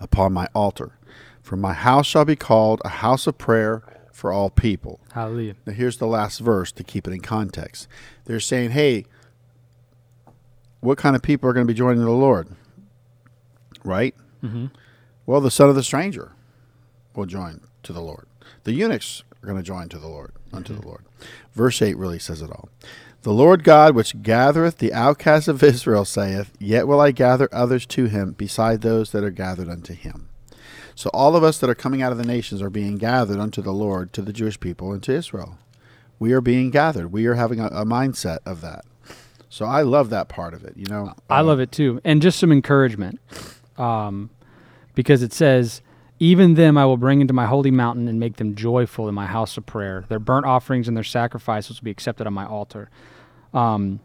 [0.00, 0.98] upon my altar.
[1.42, 5.00] For my house shall be called a house of prayer for all people.
[5.12, 5.56] Hallelujah.
[5.66, 7.86] Now, here's the last verse to keep it in context.
[8.24, 9.04] They're saying, hey,
[10.82, 12.48] what kind of people are going to be joining the Lord?
[13.84, 14.14] Right?
[14.42, 14.66] hmm
[15.24, 16.32] Well, the son of the stranger
[17.14, 18.26] will join to the Lord.
[18.64, 21.04] The eunuchs are going to join to the Lord, unto the Lord.
[21.54, 22.68] Verse 8 really says it all.
[23.22, 27.86] The Lord God, which gathereth the outcasts of Israel, saith, Yet will I gather others
[27.86, 30.28] to him, beside those that are gathered unto him.
[30.96, 33.62] So all of us that are coming out of the nations are being gathered unto
[33.62, 35.58] the Lord, to the Jewish people, and to Israel.
[36.18, 37.12] We are being gathered.
[37.12, 38.84] We are having a, a mindset of that.
[39.52, 40.78] So I love that part of it.
[40.78, 42.00] You know, I love it too.
[42.04, 43.20] And just some encouragement.
[43.76, 44.30] Um,
[44.94, 45.82] because it says,
[46.18, 49.26] Even them I will bring into my holy mountain and make them joyful in my
[49.26, 50.06] house of prayer.
[50.08, 52.88] Their burnt offerings and their sacrifices will be accepted on my altar.
[53.52, 54.00] Um,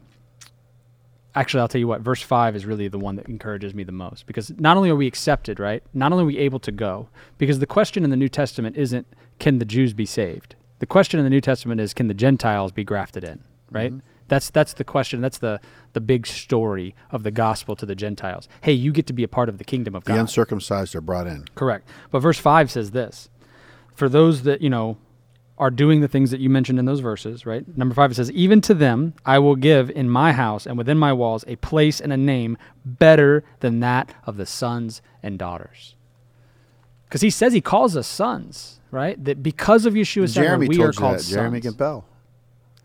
[1.33, 3.93] actually, I'll tell you what, verse 5 is really the one that encourages me the
[3.93, 5.81] most because not only are we accepted, right?
[5.93, 7.07] Not only are we able to go,
[7.37, 9.07] because the question in the New Testament isn't,
[9.39, 10.55] Can the Jews be saved?
[10.79, 13.93] The question in the New Testament is, Can the Gentiles be grafted in, right?
[14.27, 15.21] That's that's the question.
[15.21, 15.59] That's the
[15.93, 18.47] the big story of the gospel to the Gentiles.
[18.61, 20.15] Hey, you get to be a part of the kingdom of God.
[20.15, 21.45] the uncircumcised are brought in.
[21.55, 21.87] Correct.
[22.11, 23.29] But verse 5 says this
[23.95, 24.97] For those that, you know,
[25.57, 27.65] are doing the things that you mentioned in those verses, right?
[27.77, 30.97] Number 5 it says, Even to them I will give in my house and within
[30.97, 35.95] my walls a place and a name better than that of the sons and daughters.
[37.05, 39.23] Because he says he calls us sons, right?
[39.23, 41.25] That because of Yeshua's Jeremy we are called that.
[41.25, 41.75] Jeremy sons.
[41.75, 42.03] Gimpel.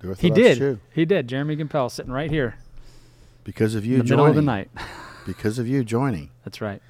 [0.03, 0.59] Doeth He did.
[0.59, 0.79] shoe.
[0.93, 1.29] He did.
[1.29, 2.57] Jeremy Gimpel sitting right here
[3.45, 4.17] Because of you in the joining.
[4.25, 4.71] middle of the night.
[5.25, 6.31] Because of you joining.
[6.45, 6.83] That's right.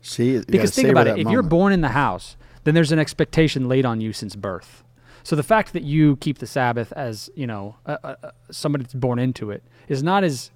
[0.00, 1.18] See, you Because think about it.
[1.18, 4.82] If you're born in the house, then there's an expectation laid on you since birth.
[5.22, 8.94] So the fact that you keep the Sabbath as you know uh, uh, somebody that's
[8.94, 10.50] born into it is not as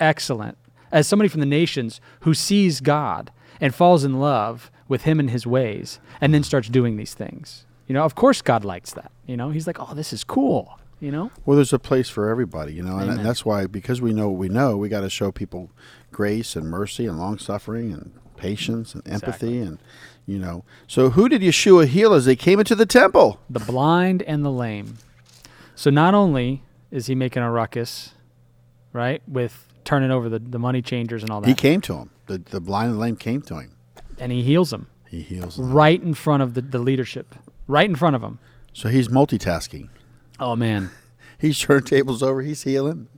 [0.00, 0.56] excellent
[0.90, 5.28] as somebody from the nations who sees God and falls in love with Him and
[5.28, 7.66] His ways, and then starts doing these things.
[7.86, 9.10] You know, of course, God likes that.
[9.26, 12.30] You know, He's like, "Oh, this is cool." You know, Well, there's a place for
[12.30, 15.02] everybody, you know, and, and that's why because we know what we know, we got
[15.02, 15.70] to show people
[16.10, 19.78] grace and mercy and long suffering and patience and empathy and
[20.24, 20.64] you know.
[20.86, 23.40] So who did Yeshua heal as they came into the temple?
[23.50, 24.96] the blind and the lame.
[25.74, 28.14] So not only is He making a ruckus,
[28.94, 32.10] right, with turning over the, the money changers and all that, He came to him.
[32.26, 33.76] The the blind and lame came to him.
[34.18, 34.86] and He heals them.
[35.10, 35.72] He heals them.
[35.74, 37.34] right in front of the, the leadership,
[37.66, 38.38] right in front of them.
[38.72, 39.90] So he's multitasking.
[40.38, 40.90] Oh man,
[41.38, 42.42] He's turning tables over.
[42.42, 43.08] He's healing.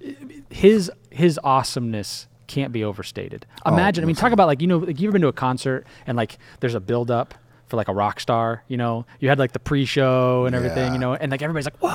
[0.50, 3.46] his his awesomeness can't be overstated.
[3.64, 5.32] Oh, Imagine, I mean, talk about like you know, like you ever been to a
[5.32, 7.34] concert and like there's a build up
[7.66, 8.64] for like a rock star.
[8.68, 10.86] You know, you had like the pre-show and everything.
[10.86, 10.92] Yeah.
[10.92, 11.90] You know, and like everybody's like, "Whoa!"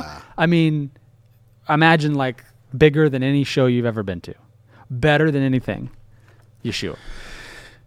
[0.00, 0.20] Yeah.
[0.36, 0.90] I mean,
[1.68, 2.44] imagine like
[2.76, 4.34] bigger than any show you've ever been to,
[4.90, 5.90] better than anything.
[6.64, 6.96] Yeshua.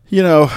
[0.08, 0.52] You know,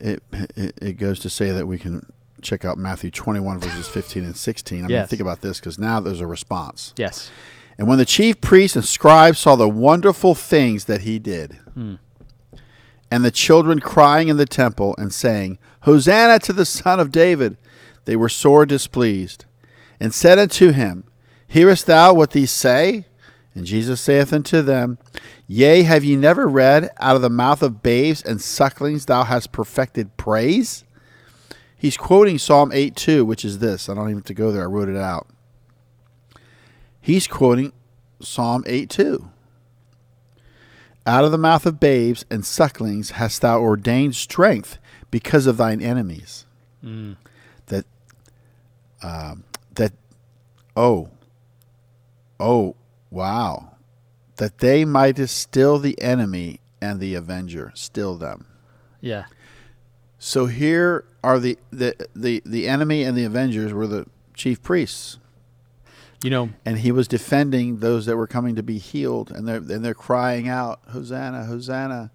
[0.00, 0.22] it,
[0.56, 2.04] it it goes to say that we can
[2.46, 4.78] check out Matthew 21 verses 15 and 16.
[4.78, 5.10] I mean, Yes.
[5.10, 6.94] think about this because now there's a response.
[6.96, 7.30] Yes.
[7.78, 11.96] And when the chief priests and scribes saw the wonderful things that he did, hmm.
[13.10, 17.58] and the children crying in the temple and saying, Hosanna to the Son of David,
[18.06, 19.44] they were sore displeased,
[20.00, 21.04] and said unto him,
[21.46, 23.04] Hearest thou what these say?
[23.54, 24.98] And Jesus saith unto them,
[25.46, 29.52] Yea, have ye never read, Out of the mouth of babes and sucklings thou hast
[29.52, 30.84] perfected praise?
[31.86, 33.88] He's quoting Psalm 8 2, which is this.
[33.88, 35.28] I don't even have to go there, I wrote it out.
[37.00, 37.72] He's quoting
[38.20, 39.30] Psalm 8 2.
[41.06, 44.78] Out of the mouth of babes and sucklings hast thou ordained strength
[45.12, 46.44] because of thine enemies.
[47.66, 47.84] That,
[49.00, 49.44] um,
[49.76, 49.92] that,
[50.74, 51.10] oh,
[52.40, 52.74] oh,
[53.12, 53.76] wow.
[54.38, 58.46] That they might still the enemy and the avenger, still them.
[59.00, 59.26] Yeah.
[60.18, 65.18] So here are the, the, the, the enemy and the avengers were the chief priests.
[66.22, 69.58] You know, and he was defending those that were coming to be healed, and they're
[69.58, 72.10] and they're crying out, "Hosanna, Hosanna!"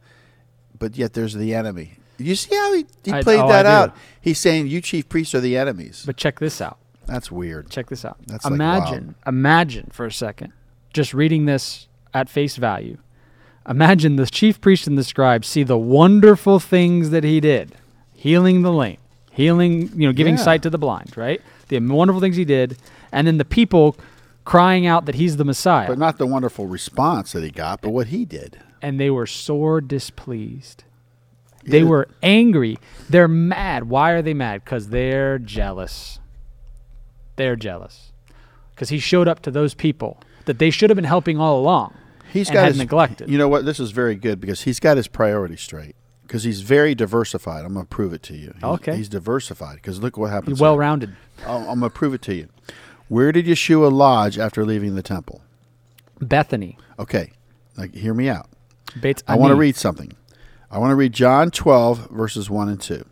[0.78, 1.93] But yet there's the enemy.
[2.17, 3.95] You see how he, he I- played oh, that out?
[4.19, 6.80] He's saying, "You chief priests are the enemies." but check this out.
[7.06, 7.69] That's weird.
[7.69, 8.17] Check this out.
[8.26, 10.52] That's, like, imagine, imagine for a second,
[10.93, 12.97] just reading this at face value.
[13.69, 17.76] Imagine the chief priest and the scribe see the wonderful things that he did,
[18.15, 18.97] healing the lame,
[19.32, 20.44] healing, you know, giving Yeah.
[20.44, 21.41] sight to the blind, right?
[21.70, 22.78] The wonderful things he did,
[23.12, 23.96] and then the people
[24.46, 27.89] crying out that he's the Messiah, But not the wonderful response that he got, but
[27.91, 28.58] what he did.
[28.82, 30.84] and they were sore displeased.
[31.63, 31.86] They Yeah.
[31.89, 32.80] were angry.
[33.08, 33.84] They're mad.
[33.84, 34.63] Why are they mad?
[34.65, 36.17] Because they're jealous.
[37.36, 38.12] They're jealous.
[38.74, 41.94] Because he showed up to those people that they should have been helping all along.
[42.34, 43.30] He's and got had his, neglected.
[43.30, 43.65] You know what?
[43.65, 45.96] This is very good because he's got his priorities straight.
[46.32, 47.65] Because he's very diversified.
[47.65, 48.54] I'm going to prove it to you.
[48.54, 48.96] He's, Okay.
[48.96, 49.76] He's diversified.
[49.76, 50.60] Because look what happens.
[50.60, 51.13] He's well rounded.
[51.46, 52.48] I'm, going to prove it to you.
[53.10, 55.41] Where did Yeshua lodge after leaving the temple?
[56.22, 56.78] Bethany.
[56.98, 57.34] Okay.
[57.76, 58.48] Like, hear me out.
[59.02, 60.13] Bates I want to read something.
[60.72, 63.06] I want to read John 12, verses 1 and 2.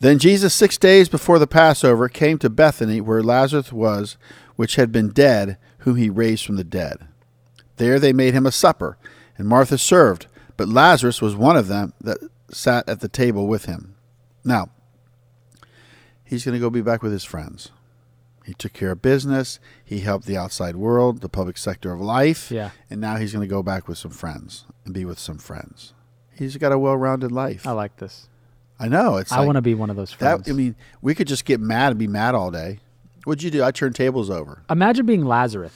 [0.00, 4.16] Then Jesus, six days before the Passover, came to Bethany, where Lazarus was,
[4.56, 7.06] which had been dead, whom he raised from the dead.
[7.76, 8.98] There they made him a supper,
[9.38, 12.18] and Martha served, but Lazarus was one of them that
[12.50, 13.96] sat at the table with him.
[14.44, 14.70] Now,
[16.24, 17.70] he's going to go be back with his friends.
[18.44, 19.58] He took care of business.
[19.82, 22.50] He helped the outside world, the public sector of life.
[22.50, 22.70] Yeah.
[22.90, 25.94] And now he's going to go back with some friends and be with some friends.
[26.36, 27.66] He's got a well-rounded life.
[27.66, 28.28] I like this.
[28.78, 29.16] I know.
[29.16, 30.44] It's I like want to be one of those friends.
[30.44, 30.50] that.
[30.50, 32.80] I mean, we could just get mad and be mad all day.
[33.24, 33.62] What'd you do?
[33.64, 34.62] I turned tables over.
[34.68, 35.72] imagine being Lazarus.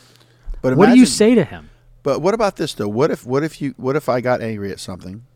[0.60, 1.70] But what do you say to him?
[2.09, 2.88] But what about this though?
[2.88, 5.27] What if what if you what if I got angry at something,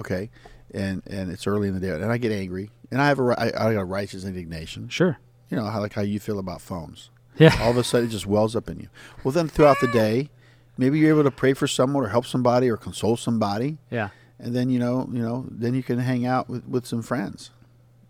[0.00, 0.30] okay,
[0.74, 3.22] and and it's early in the day and I get angry and I have a
[3.38, 4.88] I, I got a righteous indignation.
[4.88, 5.18] Sure.
[5.48, 7.10] You know how like how you feel about phones.
[7.36, 7.56] Yeah.
[7.60, 8.88] All of a sudden it just wells up in you.
[9.22, 10.28] Well, then throughout the day,
[10.76, 14.08] maybe you're able to pray for someone or help somebody or console somebody, Yeah.
[14.40, 17.52] and then you know you know then you can hang out with, with some friends,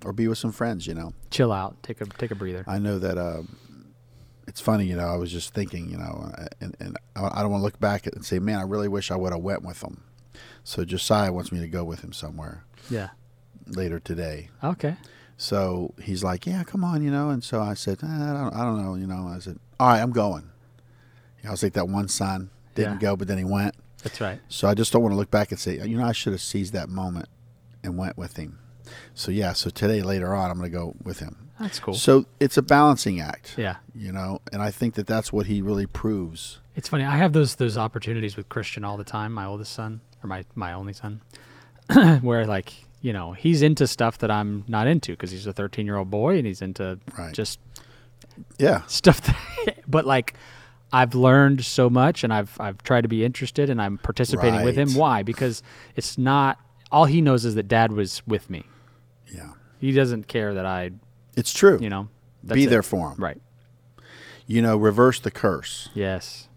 [0.03, 0.87] or be with some friends.
[0.87, 1.13] You know.
[1.31, 1.83] Chill out.
[1.83, 2.65] Take a take a breather.
[2.67, 3.59] I know that um,
[4.49, 5.07] it's funny, you know.
[5.07, 8.07] I was just thinking, you know, uh, and, and I don't want to look back
[8.07, 10.03] and say, man, I really wish I would have went with him.
[10.65, 13.11] So Josiah wants me to go with him somewhere Yeah.
[13.67, 14.49] later today.
[14.65, 14.97] Okay.
[15.37, 17.31] So he's like, yeah, come on, you know.
[17.31, 19.29] And so I said, "Ah, I don't, I don't know, you know.
[19.29, 20.51] I said, all right, I'm going.
[21.39, 22.99] You know, I was like that one son didn't Yeah.
[23.11, 23.75] go, but then he went.
[24.03, 24.41] That's right.
[24.49, 26.41] So I just don't want to look back and say, you know, I should have
[26.43, 27.29] seized that moment
[27.85, 28.59] and went with him.
[29.15, 31.48] So yeah, so today later on, I'm going to go with him.
[31.61, 31.95] That's cool.
[31.95, 33.77] So it's a balancing act yeah.
[33.95, 37.05] you know and i think that that's what he really proves It's funny.
[37.05, 39.33] I have those those opportunities with Christian all the time.
[39.33, 41.21] My oldest son, or my my only son,
[42.23, 45.87] where like you know he's into stuff that I'm not into because he's a 13
[45.87, 47.35] year old boy and he's into Right.
[47.35, 47.59] just
[48.59, 49.21] yeah stuff.
[49.23, 50.35] That, but like
[50.93, 54.77] I've learned so much and I've I've tried to be interested and I'm participating with
[54.77, 54.95] him.
[54.95, 55.23] Why?
[55.25, 55.63] Because
[55.97, 56.59] it's not
[56.93, 58.63] all he knows is that Dad was with me.
[59.35, 60.93] yeah He doesn't care that I
[61.39, 62.09] it's true you know
[62.45, 62.71] be it.
[62.71, 63.17] there for them.
[63.23, 63.41] Right.
[64.47, 66.49] you know reverse the curse Yes.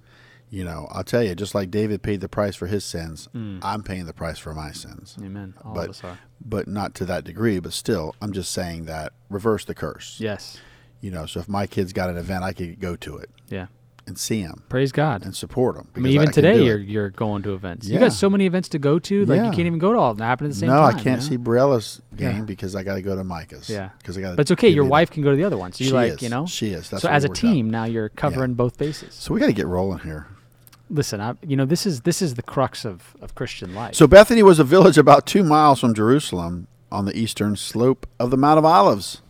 [0.49, 3.59] you know i'll tell you just like david paid the price for his sins mm.
[3.61, 5.53] i'm paying the price for my sins Amen.
[5.63, 6.19] All but of us are.
[6.43, 10.59] but not to that degree but still i'm just saying that reverse the curse Yes.
[10.99, 13.67] you know so if my kids got an event i could go to it Yeah.
[14.07, 15.23] And see them Praise God.
[15.23, 17.87] and support them I mean, even today you're you're going to events.
[17.87, 17.99] You Yeah.
[18.01, 19.45] got so many events to go to, like Yeah.
[19.45, 20.95] you can't even go to all of them happen at the same no time.
[20.95, 21.43] i can't you see know?
[21.43, 22.41] Brella's game Yeah.
[22.43, 23.89] because i got to go to micah's Yeah.
[23.99, 24.69] because i got But it's okay.
[24.69, 25.71] Your wife can go to the other one.
[25.71, 26.21] So you like, is.
[26.21, 26.89] you know, She is.
[26.89, 29.13] That's so as a team, now you're covering both bases.
[29.13, 30.27] so we got to get rolling here
[30.89, 33.95] Listen, I, you know, this is this is the crux of of Christian life.
[33.95, 38.29] So Bethany was a village about two miles from Jerusalem on the eastern slope of
[38.29, 39.21] the Mount of Olives.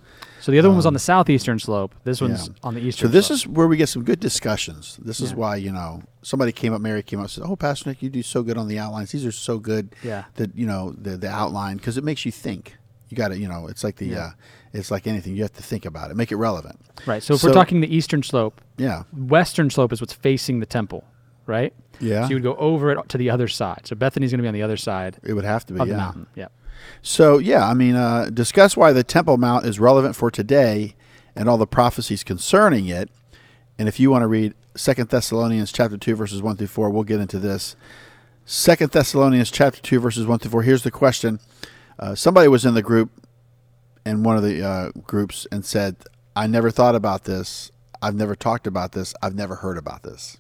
[0.42, 1.94] So the other one was on the southeastern slope.
[2.04, 2.68] This one's Um, yeah.
[2.68, 3.10] on the eastern.
[3.10, 3.12] Slope.
[3.12, 3.36] So this slope.
[3.38, 4.98] is where we get some good discussions.
[5.04, 7.90] This is why you know somebody came up, Mary came up, and said, "Oh, Pastor
[7.90, 9.12] Nick, you do so good on the outlines.
[9.12, 9.96] These are so good.
[10.04, 10.24] Yeah.
[10.36, 12.78] that you know the the outline because it makes you think.
[13.10, 14.20] You got to you know it's like the Yeah.
[14.20, 14.32] uh,
[14.74, 15.36] it's like anything.
[15.36, 16.80] You have to think about it, make it relevant.
[17.06, 17.22] right.
[17.22, 21.04] So if we're talking the eastern slope, Yeah, western slope is what's facing the temple,
[21.46, 21.74] right?
[22.00, 22.24] yeah.
[22.24, 23.82] So you would go over it to the other side.
[23.86, 25.80] So Bethany's going to be on the other side it would have to be.
[25.82, 25.94] of yeah.
[25.94, 26.28] the mountain.
[26.36, 26.48] Yeah.
[27.02, 30.96] So yeah, I mean, uh, discuss why the Temple Mount is relevant for today
[31.36, 33.10] and all the prophecies concerning it.
[33.78, 37.04] And if you want to read Second Thessalonians chapter two verses one through four, we'll
[37.04, 37.76] get into this.
[38.46, 40.64] Second Thessalonians chapter two verses one through four.
[40.64, 41.40] Here's the question:
[42.00, 43.12] uh, Somebody was in the group,
[44.06, 45.96] in one of the uh, groups, and said,
[46.36, 47.72] "I never thought about this.
[48.02, 49.14] I've never talked about this.
[49.22, 50.38] I've never heard about this."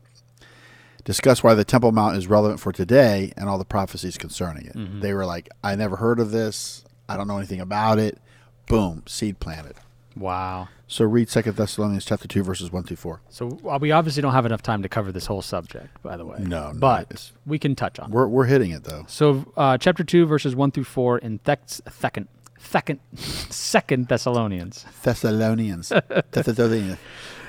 [1.03, 5.01] Discuss why the Temple Mount is relevant for today and all the prophecies concerning it.
[5.01, 6.83] They were like, "I never heard of this.
[7.09, 8.19] I don't know anything about it."
[8.67, 9.75] Boom, seed planted.
[10.15, 10.67] Wow.
[10.87, 13.21] So read Second Thessalonians chapter two verses one through four.
[13.29, 13.45] So
[13.79, 16.37] we obviously don't have enough time to cover this whole subject, by the way.
[16.39, 18.09] No, no, but we can touch on.
[18.09, 18.13] it.
[18.13, 19.05] We're we're hitting it though.
[19.07, 22.27] So uh, chapter two, verses one through four in Thex- second,
[22.59, 24.85] second, second Thessalonians.
[25.01, 25.89] Thessalonians.
[26.31, 26.97] Thessalonians.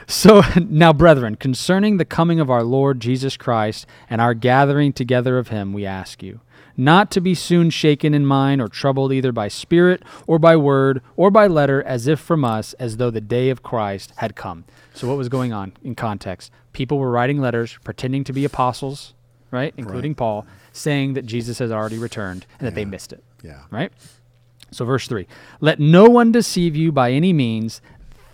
[0.06, 5.38] So now, brethren, concerning the coming of our Lord Jesus Christ and our gathering together
[5.38, 6.40] of him, we ask you,
[6.76, 11.02] not to be soon shaken in mind or troubled either by spirit or by word
[11.16, 14.64] or by letter, as if from us, as though the day of Christ had come.
[14.94, 16.50] So, what was going on in context?
[16.72, 19.12] People were writing letters pretending to be apostles,
[19.50, 23.60] right, including Paul, saying that Jesus has already returned and that they missed it Yeah.
[23.70, 23.92] right?
[24.70, 25.26] So, verse 3
[25.60, 27.82] Let no one deceive you by any means,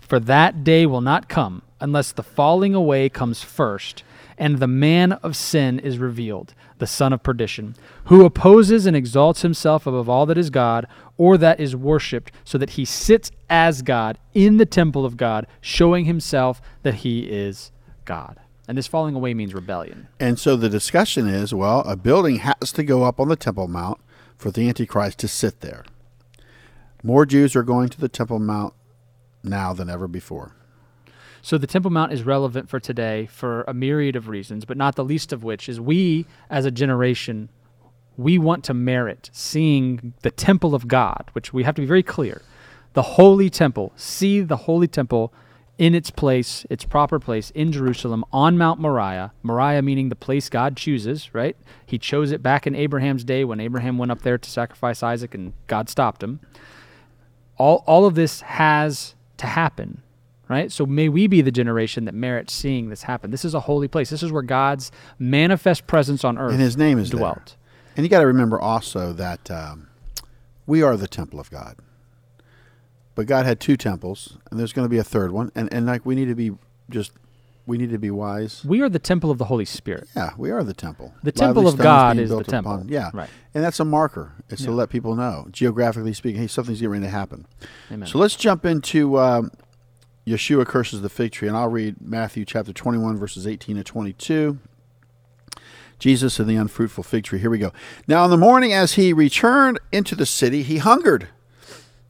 [0.09, 4.03] for that day will not come unless the falling away comes first,
[4.39, 9.43] and the man of sin is revealed, the son of perdition, who opposes and exalts
[9.43, 13.83] himself above all that is God or that is worshipped, so that he sits as
[13.83, 17.71] God in the temple of God, showing himself that he is
[18.05, 18.39] God.
[18.67, 20.07] And this falling away means rebellion.
[20.19, 23.67] And so the discussion is, well, a building has to go up on the Temple
[23.67, 23.99] Mount
[24.37, 25.83] for the Antichrist to sit there.
[27.03, 28.73] More Jews are going to the Temple Mount
[29.43, 30.55] now than ever before.
[31.41, 34.95] So the Temple Mount is relevant for today for a myriad of reasons, but not
[34.95, 37.49] the least of which is we as a generation
[38.17, 42.03] we want to merit seeing the temple of God, which we have to be very
[42.03, 42.41] clear.
[42.93, 45.33] The holy temple, see the holy temple
[45.77, 49.31] in its place, its proper place in Jerusalem on Mount Moriah.
[49.41, 51.55] Moriah meaning the place God chooses, right?
[51.85, 55.33] He chose it back in Abraham's day when Abraham went up there to sacrifice Isaac
[55.33, 56.41] and God stopped him
[57.59, 60.01] all all of this has to happen
[60.47, 63.61] right so may we be the generation that merits seeing this happen this is a
[63.61, 67.19] holy place this is where god's manifest presence on earth And his name is there.
[67.19, 67.55] dwelt
[67.95, 69.87] And you got to remember also that um,
[70.65, 71.75] we are the temple of God.
[73.13, 75.51] But God had two temples, and there's going to be a third one.
[75.53, 76.51] And, and like we need to be
[76.89, 77.11] just,
[77.69, 78.65] we need to be wise.
[78.65, 81.13] we are the temple of the holy spirit Yeah, we are the temple.
[81.23, 82.73] The Lively temple of God is the temple.
[82.73, 83.29] upon- yeah, Right.
[83.53, 84.33] And that's a marker.
[84.49, 87.45] It's to let people know, geographically speaking, hey, something's getting ready to happen.
[87.91, 89.51] amen So let's jump into um,
[90.27, 94.59] Yeshua curses the fig tree, and I'll read Matthew chapter 21, verses 18 to 22.
[95.97, 97.39] Jesus and the unfruitful fig tree.
[97.39, 97.73] Here we go.
[98.07, 101.27] Now, in the morning, as he returned into the city, he hungered.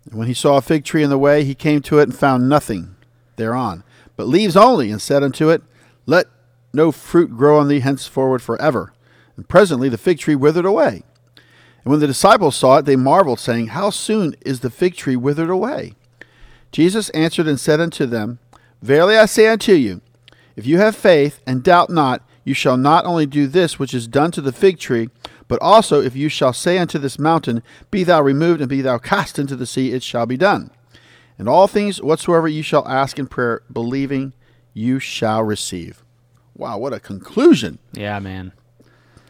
[0.10, 2.16] And when he saw a fig tree in the way, he came to it and
[2.16, 2.95] found nothing
[3.36, 3.84] thereon,
[4.20, 5.61] but leaves only, and said unto it,
[6.05, 6.26] Let
[6.74, 8.91] no fruit grow on thee henceforward forever.
[9.38, 11.03] And presently the fig tree withered away.
[11.38, 15.15] And when the disciples saw it, they marveled, saying, How soon is the fig tree
[15.15, 15.93] withered away?
[16.74, 18.39] Jesus answered and said unto them,
[18.82, 20.01] Verily I say unto you,
[20.57, 24.05] if you have faith and doubt not, you shall not only do this which is
[24.05, 25.07] done to the fig tree,
[25.47, 28.97] but also if you shall say unto this mountain, Be thou removed and be thou
[28.97, 30.72] cast into the sea, it shall be done.
[31.40, 34.34] And all things whatsoever you shall ask in prayer, believing,
[34.74, 36.04] you shall receive.
[36.56, 37.80] Wow, what a conclusion.
[37.94, 38.52] yeah man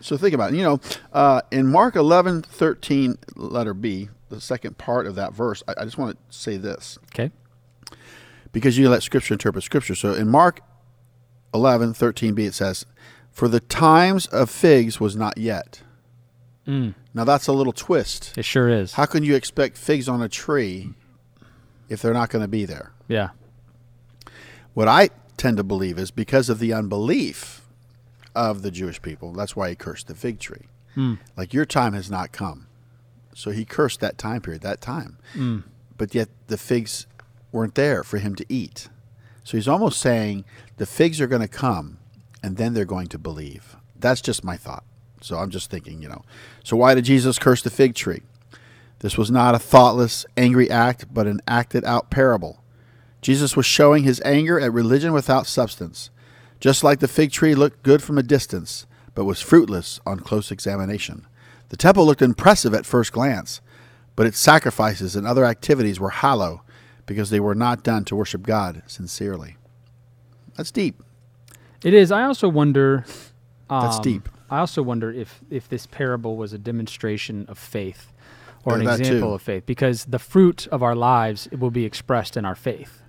[0.01, 0.57] So think about it.
[0.57, 0.82] You know,
[1.14, 5.84] uh, in Mark 11, 13, letter B, the second part of that verse, I, I
[5.86, 7.32] just want to say this okay
[8.51, 9.93] because you let Scripture interpret Scripture.
[9.95, 10.62] So in Mark
[11.53, 12.86] 11, 13b, it says,
[13.32, 15.84] For the times of figs was not yet.
[16.68, 18.36] mm, Now that's a little twist.
[18.38, 20.93] it sure is How can you expect figs on a tree
[21.89, 22.91] if they're not going to be there?
[23.07, 23.29] yeah
[24.73, 27.67] What I tend to believe is because of the unbelief
[28.35, 30.67] of the Jewish people, that's why he cursed the fig tree.
[30.95, 31.15] Hmm.
[31.35, 32.67] Like your time has not come.
[33.33, 35.17] So he cursed that time period, that time.
[35.33, 35.63] Mm.
[35.97, 37.07] But yet the figs
[37.51, 38.89] weren't there for him to eat.
[39.43, 40.45] So he's almost saying
[40.77, 41.99] the figs are going to come
[42.43, 43.77] and then they're going to believe.
[43.97, 44.83] That's just my thought.
[45.21, 46.23] So I'm just thinking, you know.
[46.63, 48.21] So why did Jesus curse the fig tree?
[49.00, 52.62] This was not a thoughtless, angry act, but an acted out parable.
[53.22, 56.10] Jesus was showing his anger at religion without substance.
[56.60, 58.86] Just like the fig tree looked good from a distance,
[59.16, 61.26] but was fruitless on close examination.
[61.70, 63.62] The temple looked impressive at first glance,
[64.16, 66.62] but its sacrifices and other activities were hollow
[67.06, 69.56] because they were not done to worship God sincerely.
[70.56, 71.02] That's deep.
[71.84, 72.12] It is.
[72.12, 73.06] I also wonder.
[73.70, 74.30] That's um, deep.
[74.50, 78.09] I also wonder if if this parable was a demonstration of faith,
[78.66, 79.36] or Yeah, an example too.
[79.36, 83.01] of faith, because the fruit of our lives will be expressed in our faith,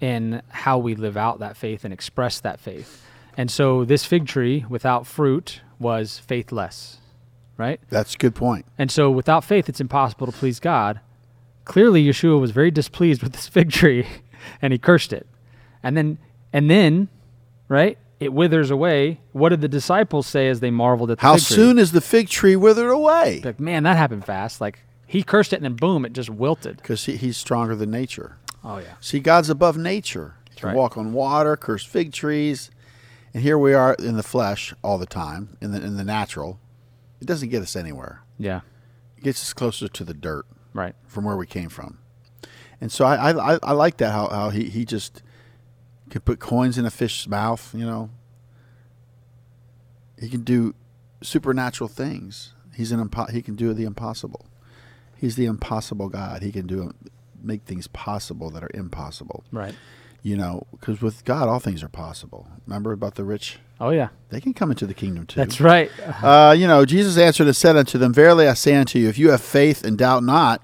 [0.00, 3.02] in how we live out that faith and express that faith.
[3.36, 6.98] And so, this fig tree without fruit was faithless,
[7.56, 7.80] right?
[7.90, 8.64] That's a good point.
[8.78, 11.00] And so, without faith, it's impossible to please God.
[11.64, 14.06] Clearly, Yeshua was very displeased with this fig tree,
[14.62, 15.26] and he cursed it.
[15.82, 16.18] And then,
[16.52, 17.08] and then,
[17.68, 17.98] right?
[18.20, 19.20] It withers away.
[19.32, 21.56] What did the disciples say as they marveled at the How fig tree?
[21.56, 23.42] soon is the fig tree withered away?
[23.44, 24.60] Like, man, that happened fast.
[24.60, 26.76] Like he cursed it, and then boom, it just wilted.
[26.78, 28.38] Because he, he's stronger than nature.
[28.62, 30.36] Oh yeah, See, God's above nature.
[30.50, 30.76] He can right.
[30.76, 32.70] walk on water, curse fig trees,
[33.34, 36.58] and here we are in the flesh all the time, in the in the natural.
[37.20, 38.22] It doesn't get us anywhere.
[38.38, 38.60] yeah,
[39.16, 40.94] It gets us closer to the dirt right.
[41.06, 41.98] from where we came from.
[42.80, 45.22] And so I I, I, I like that how, how he, he just
[46.10, 48.10] can put coins in a fish's mouth, you know.
[50.20, 50.74] He can do
[51.22, 52.52] supernatural things.
[52.74, 54.46] He's an impo- he can do the impossible.
[55.24, 56.42] He's the impossible God.
[56.42, 56.92] He can do
[57.42, 59.42] make things possible that are impossible.
[59.50, 59.74] Right.
[60.22, 62.46] You know, because with God, all things are possible.
[62.66, 63.58] Remember about the rich?
[63.80, 65.40] Oh yeah, They can come into the kingdom too.
[65.40, 65.90] that's right.
[66.22, 69.18] Uh, you know, Jesus answered and said unto them, Verily I say unto you, if
[69.18, 70.62] you have faith and doubt not,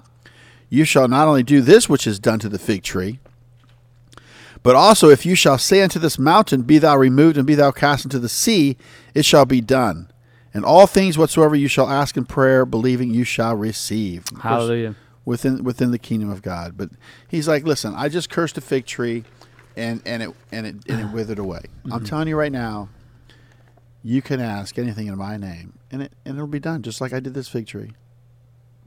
[0.69, 3.17] you shall not only do this which is done to the fig tree,
[4.61, 7.71] but also if you shall say unto this mountain, Be thou removed and be thou
[7.71, 8.77] cast into the sea,
[9.15, 10.10] it shall be done.
[10.53, 14.25] And all things whatsoever you shall ask in prayer, believing you shall receive.
[14.25, 14.95] Course, Hallelujah.
[15.23, 16.75] Within within the kingdom of God.
[16.75, 16.89] But
[17.27, 19.23] he's like, listen, I just cursed a fig tree
[19.77, 21.61] and, and it and it and it withered away.
[21.85, 22.05] I'm mm-hmm.
[22.05, 22.89] telling you right now,
[24.03, 27.13] you can ask anything in my name, and it and it'll be done, just like
[27.13, 27.91] I did this fig tree,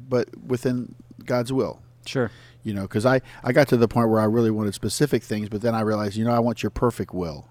[0.08, 0.94] but within
[1.24, 1.80] God's will.
[2.06, 2.30] Sure.
[2.62, 5.48] You know, because I I got to the point where I really wanted specific things,
[5.48, 7.48] but then I realized, you know, I want your perfect will.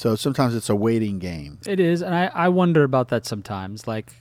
[0.00, 1.58] So sometimes it's a waiting game.
[1.66, 3.86] It is, and I I wonder about that sometimes.
[3.86, 4.14] Like,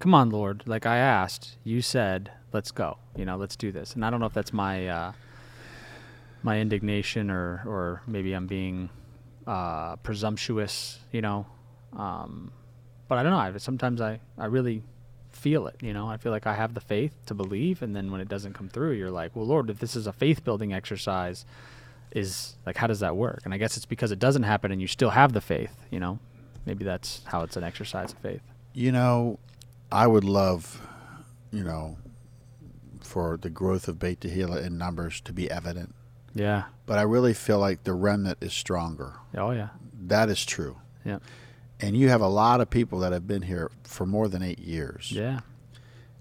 [0.00, 0.64] come on, Lord.
[0.66, 2.98] Like I asked, you said, let's go.
[3.14, 3.94] You know, let's do this.
[3.94, 5.12] And I don't know if that's my uh,
[6.42, 8.90] my indignation or or maybe I'm being
[9.46, 10.98] uh, presumptuous.
[11.12, 11.46] You know,
[11.96, 12.50] um,
[13.06, 13.38] but I don't know.
[13.38, 14.82] I, sometimes I I really
[15.30, 15.76] feel it.
[15.80, 18.26] You know, I feel like I have the faith to believe, and then when it
[18.26, 21.46] doesn't come through, you're like, well, Lord, if this is a faith building exercise,
[22.14, 23.40] is like how does that work?
[23.44, 25.74] And I guess it's because it doesn't happen, and you still have the faith.
[25.90, 26.18] You know,
[26.64, 28.40] maybe that's how it's an exercise of faith.
[28.72, 29.38] You know,
[29.92, 30.80] I would love,
[31.52, 31.96] you know,
[33.00, 35.94] for the growth of Beit Tehillah in numbers to be evident,
[36.34, 36.64] Yeah.
[36.86, 39.14] but I really feel like the remnant is stronger.
[39.36, 39.68] Oh yeah.
[40.06, 40.78] That is true.
[41.04, 41.18] Yeah.
[41.80, 44.58] And you have a lot of people that have been here for more than eight
[44.58, 45.12] years.
[45.12, 45.40] Yeah.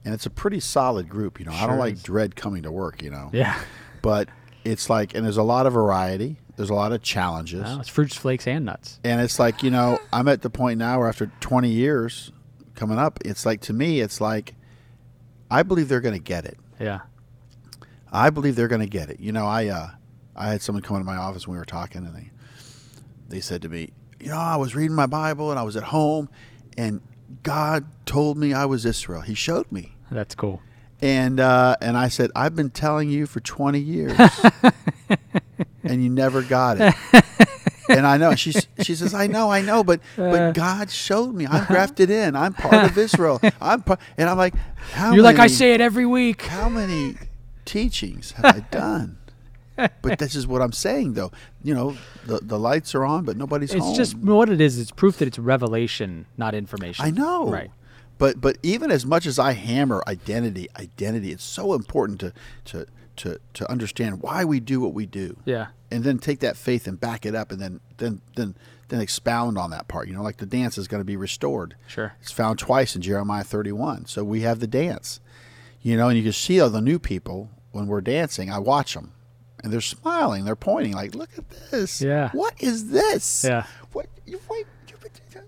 [0.03, 1.39] And it's a pretty solid group.
[1.39, 2.03] You know, I don't like is.
[2.03, 3.29] dread coming to work, you know.
[3.31, 3.57] Yeah.
[4.01, 4.27] But
[4.63, 7.63] it's like, and there's a lot of variety, there's a lot of challenges.
[7.79, 8.99] It's fruits, flakes, and nuts.
[9.03, 12.31] And it's like, you know, I'm at the point now where after 20 years
[12.75, 14.55] coming up, it's like, to me, it's like,
[15.49, 16.57] I believe they're going to get it.
[16.79, 17.01] Yeah.
[18.11, 19.19] I believe they're going to get it.
[19.19, 19.89] You know, I uh,
[20.35, 22.31] I had someone come into my office when we were talking, and they
[23.27, 25.83] they said to me, you know, I was reading my Bible and I was at
[25.83, 26.29] home,
[26.77, 27.01] and
[27.41, 29.21] God told me I was Israel.
[29.21, 30.61] He showed me, That's cool.
[31.03, 34.17] And uh, and I said, I've been telling you for 20 years,
[35.83, 36.95] and you never got it.
[37.89, 40.31] And I know she she says I know I know but Uh.
[40.31, 44.37] but God showed me I'm grafted in I'm part of Israel I'm part, and I'm
[44.37, 44.55] like
[44.93, 46.43] how You're like I say it every week.
[46.43, 47.17] how many
[47.65, 49.17] teachings have I done?
[49.75, 51.31] but this is what I'm saying, though.
[51.63, 53.89] You know, the the lights are on, but nobody's It's home.
[53.89, 54.79] It's just what it is.
[54.79, 57.03] It's proof that it's revelation, not information.
[57.03, 57.71] I know, Right.
[58.23, 62.31] But but even as much as I hammer identity, identity, it's so important to
[62.65, 62.85] to
[63.17, 65.67] to to understand why we do what we do, Yeah.
[65.91, 68.55] and then take that faith and back it up, and then then then
[68.87, 70.07] then expound on that part.
[70.07, 71.75] You know, like the dance is going to be restored.
[71.85, 72.13] Sure.
[72.21, 74.05] It's found twice in Jeremiah 31.
[74.05, 75.19] So we have the dance,
[75.81, 78.49] you know, and you can see all the new people when we're dancing.
[78.49, 79.11] I watch them,
[79.61, 82.01] and they're smiling, they're pointing, like, "Look at this!
[82.01, 82.29] Yeah.
[82.31, 83.43] what is this?
[83.43, 83.65] Yeah.
[83.91, 84.07] what?
[84.25, 84.65] You, wait,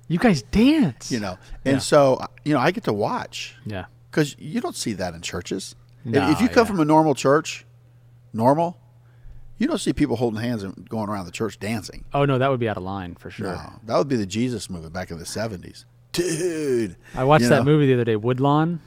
[0.07, 1.11] you, guys dance.
[1.11, 1.79] you know." And Yeah.
[1.79, 3.85] so, you know, I get to watch Yeah.
[4.11, 5.75] because you don't see that in churches.
[6.05, 6.71] If- No, if you come yeah.
[6.71, 7.65] from a normal church,
[8.33, 8.77] normal,
[9.57, 12.03] you don't see people holding hands and going around the church dancing.
[12.13, 13.47] Oh no, that would be out of line for sure.
[13.47, 16.95] No, that would be the Jesus movement back in the '70s, dude.
[17.15, 17.63] I watched you that know?
[17.71, 18.81] movie the other day, Woodlawn.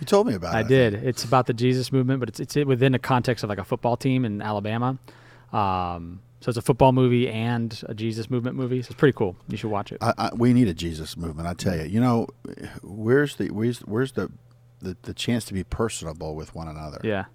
[0.00, 0.58] You told me about it.
[0.58, 0.94] I did.
[0.94, 3.96] It's about the Jesus movement, but it's it's within the context of like a football
[3.96, 4.98] team in Alabama,
[5.52, 8.82] Um, so it's a football movie and a Jesus movement movie.
[8.82, 9.36] So it's pretty cool.
[9.48, 9.98] You should watch it.
[10.00, 11.46] I, I, we need a Jesus movement.
[11.48, 11.84] I tell you.
[11.84, 12.26] You know,
[12.82, 14.30] where's the where's where's the
[14.82, 17.00] the, the chance to be personable with one another?
[17.04, 17.26] yeah,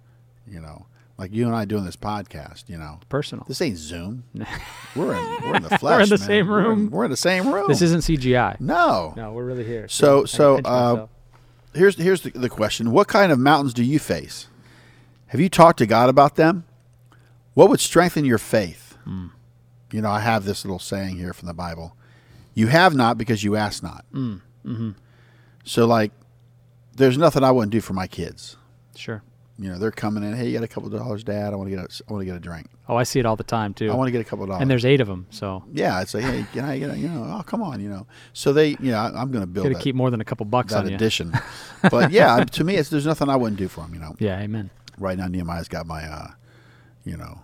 [0.48, 0.86] You know,
[1.18, 2.68] like you and I doing this podcast.
[2.68, 3.44] You know, personal.
[3.46, 4.24] this ain't Zoom.
[4.96, 5.82] we're in we're in the flesh.
[5.98, 6.26] We're in the man.
[6.26, 6.90] same We're in- room.
[6.90, 7.66] We're in, the same room.
[7.68, 8.60] This isn't CGI.
[8.60, 9.14] no.
[9.16, 9.88] No, we're really here.
[9.88, 11.06] So- so, uh.
[11.74, 14.48] Here's here's the, the question: What kind of mountains do you face?
[15.26, 16.64] Have you talked to God about them?
[17.52, 18.85] What would strengthen your faith?
[19.06, 19.26] Hmm.
[19.92, 21.96] You know, I have this little saying here from the Bible:
[22.54, 24.90] "You have not because you ask not." Mm, mm-hmm.
[25.64, 26.10] So, like,
[26.96, 28.56] there's nothing I wouldn't do for my kids.
[28.96, 29.22] sure.
[29.58, 30.34] You know, they're coming in.
[30.36, 31.54] Hey, you got a couple of dollars, Dad?
[31.54, 32.66] I want to get a, I want to get a drink.
[32.90, 33.90] Oh, I see it all the time too.
[33.90, 34.60] I want to get a couple of dollars.
[34.60, 37.08] and there's eight of them, so yeah, it's like, hey, can I get a, you
[37.08, 38.06] know, oh, come on, you know.
[38.34, 40.26] So they, you know, I, I'm going to build got to keep more than a
[40.26, 41.32] couple bucks that on addition.
[41.90, 43.94] but yeah, to me, it's there's nothing I wouldn't do for them.
[43.94, 44.68] You know, Yeah, amen.
[44.98, 46.32] right now Nehemiah's got my, uh,
[47.06, 47.40] you know,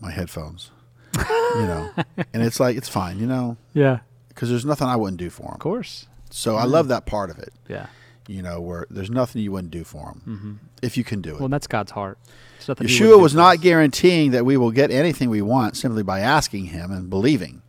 [0.00, 0.70] my headphones.
[1.56, 1.90] you know,
[2.32, 5.44] and it's like it's fine, you know, Yeah, because there's nothing I wouldn't do for
[5.48, 5.54] him.
[5.54, 6.06] of course.
[6.30, 7.52] So I love that part of it.
[7.68, 7.86] Yeah.
[8.26, 10.52] You know, where there's nothing you wouldn't do for him Mm-hmm.
[10.82, 11.40] if you can do it.
[11.40, 12.18] Well, that's God's heart.
[12.60, 16.90] Yeshua was not guaranteeing that we will get anything we want simply by asking Him
[16.90, 17.60] and believing.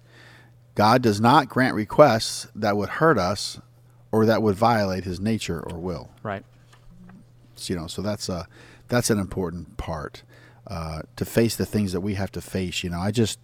[0.74, 3.60] God does not grant requests that would hurt us
[4.14, 6.12] or that would violate His nature or will.
[6.24, 6.44] right.
[7.58, 8.48] So, you know, so that's a
[8.88, 10.24] that's an important part
[10.68, 12.84] uh, to face the things that we have to face.
[12.84, 13.40] You know, I just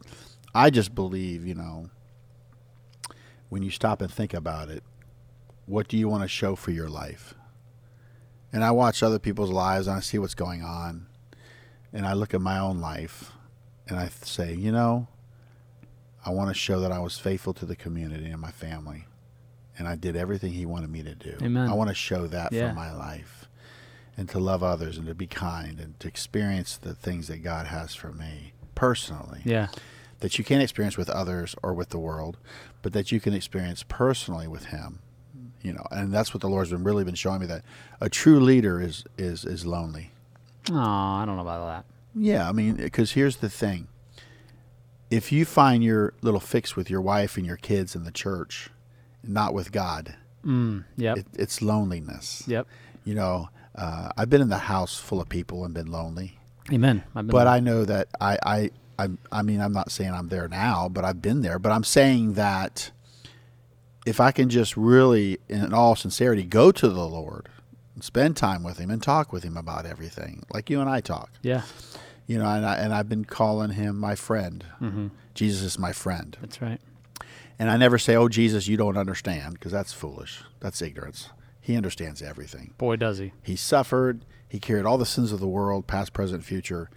[0.54, 1.90] I just believe, you know,
[3.50, 4.84] when you stop and think about it,
[5.66, 7.34] what do you want to show for your life?
[8.54, 11.08] And I watch other people's lives and I see what's going on,
[11.94, 13.32] and I look at my own life,
[13.88, 15.08] and I say, you know,
[16.26, 19.06] I want to show that I was faithful to the community and my family,
[19.78, 21.38] and I did everything He wanted me to do.
[21.42, 21.70] Amen.
[21.70, 22.70] I want to show that Yeah.
[22.70, 23.48] for my life
[24.22, 27.66] and to love others and to be kind and to experience the things that God
[27.68, 29.70] has for me personally Yeah.
[30.20, 32.38] that you can't experience with others or with the world,
[32.84, 35.00] but that you can experience personally with Him.
[35.64, 37.64] You know, and that's what the Lord's been really been showing me that
[38.00, 40.12] a true leader is is is lonely.
[40.72, 41.86] Oh, I don't know about that.
[42.16, 43.88] Yeah, I mean, because here's the thing:
[45.10, 48.70] if you find your little fix with your wife and your kids in the church,
[49.24, 50.16] not with God,
[50.46, 51.18] Mm, yep.
[51.18, 52.44] it, it's loneliness.
[52.48, 52.68] yep.
[53.04, 56.38] You know, uh, I've been in the house full of people and been lonely.
[56.72, 57.04] Amen.
[57.14, 57.48] Been but there.
[57.54, 58.70] I know that I, I,
[59.00, 61.60] I, I mean, I'm not saying I'm there now, but I've been there.
[61.60, 62.92] But I'm saying that
[64.06, 67.50] if I can just really, in all sincerity, go to the Lord,
[67.96, 71.02] and spend time with Him, and talk with Him about everything, like you and I
[71.02, 71.64] talk, yeah.
[72.26, 74.64] you know, and, I, and I've been calling Him my friend.
[74.80, 76.82] hmm Jesus is my friend, That's right.
[77.58, 80.44] and I never say, "Oh, Jesus, you don't understand," because that's foolish.
[80.60, 81.30] That's ignorance.
[81.62, 82.74] He understands everything.
[82.78, 83.32] Boy, does he.
[83.44, 84.26] He suffered.
[84.50, 86.90] He carried all the sins of the world, past, present, future.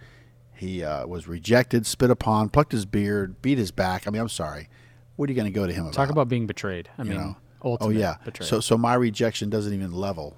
[0.53, 4.07] He uh, was rejected, spit upon, plucked his beard, beat his back.
[4.07, 4.69] I mean, I'm sorry.
[5.15, 5.93] What are you going to go to him about?
[5.93, 6.89] Talk about being betrayed.
[6.97, 7.37] I You mean, know.
[7.63, 8.15] oh yeah.
[8.25, 8.49] betrayed.
[8.49, 10.35] So so my rejection doesn't even level.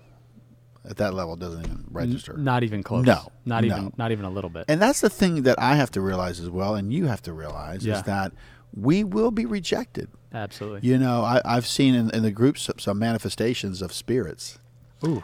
[0.89, 2.33] At that level, doesn't even register.
[2.37, 3.05] N- not even close.
[3.05, 3.75] No, Not no.
[3.75, 3.93] even.
[3.97, 4.65] Not even a little bit.
[4.69, 7.33] And that's the thing that I have to realize as well, and you have to
[7.33, 7.97] realize Yeah.
[7.97, 8.31] is that
[8.73, 10.09] we will be rejected.
[10.33, 10.87] Absolutely.
[10.87, 14.59] You know, I, I've seen in, in the groups some, manifestations of spirits,
[15.05, 15.23] Ooh.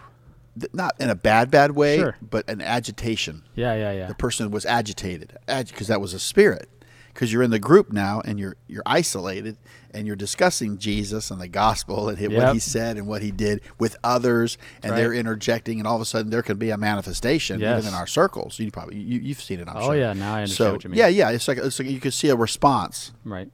[0.60, 2.16] Th- not in a bad, bad way, Sure.
[2.22, 3.44] but an agitation.
[3.56, 3.74] Yeah.
[3.76, 3.92] Yeah.
[3.92, 4.08] Yeah.
[4.08, 6.70] the person was agitated because that was a spirit
[7.14, 9.58] because you're in the group now and you're you're isolated
[9.96, 13.62] and you're discussing Jesus and the gospel and what he said and what he did
[13.80, 14.98] with others and Right.
[15.00, 17.80] they're interjecting and all of a sudden there can be a manifestation Yes.
[17.84, 20.36] even in our circles you probably you, you've seen it I'm Oh, sure yeah, now
[20.36, 20.98] I understand so what you mean.
[21.00, 23.50] yeah yeah it's like it's like you can see a response Right.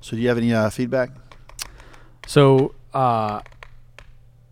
[0.00, 1.10] So do you have any uh, feedback
[2.26, 3.40] So uh,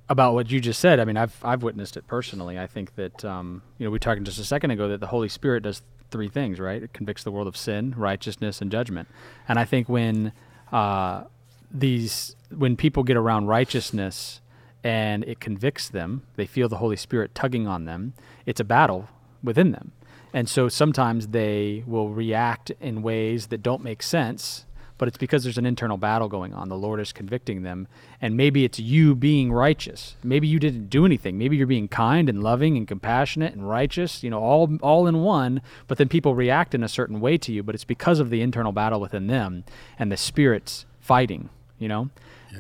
[0.09, 2.59] about what you just said, I mean, I've I've witnessed it personally.
[2.59, 5.29] I think that um, you know we talked just a second ago that the Holy
[5.29, 6.83] Spirit does three things, right?
[6.83, 9.09] It convicts the world of sin, righteousness, and judgment.
[9.49, 10.33] And I think when
[10.73, 11.25] uh,
[11.71, 14.41] these when people get around righteousness
[14.83, 18.15] and it convicts them, they feel the Holy Spirit tugging on them.
[18.47, 19.09] It's a battle
[19.43, 19.93] within them.
[20.33, 24.67] And so sometimes they will react in ways that don't make sense,
[24.99, 26.69] but it's because there's an internal battle going on.
[26.69, 27.87] The Lord is convicting them.
[28.21, 30.17] And maybe it's you being righteous.
[30.23, 31.39] Maybe you didn't do anything.
[31.39, 35.23] Maybe you're being kind and loving and compassionate and righteous, you know, all all in
[35.23, 38.29] one, but then people react in a certain way to you, but it's because of
[38.31, 39.65] the internal battle within them
[39.99, 42.11] and the spirits fighting, you know,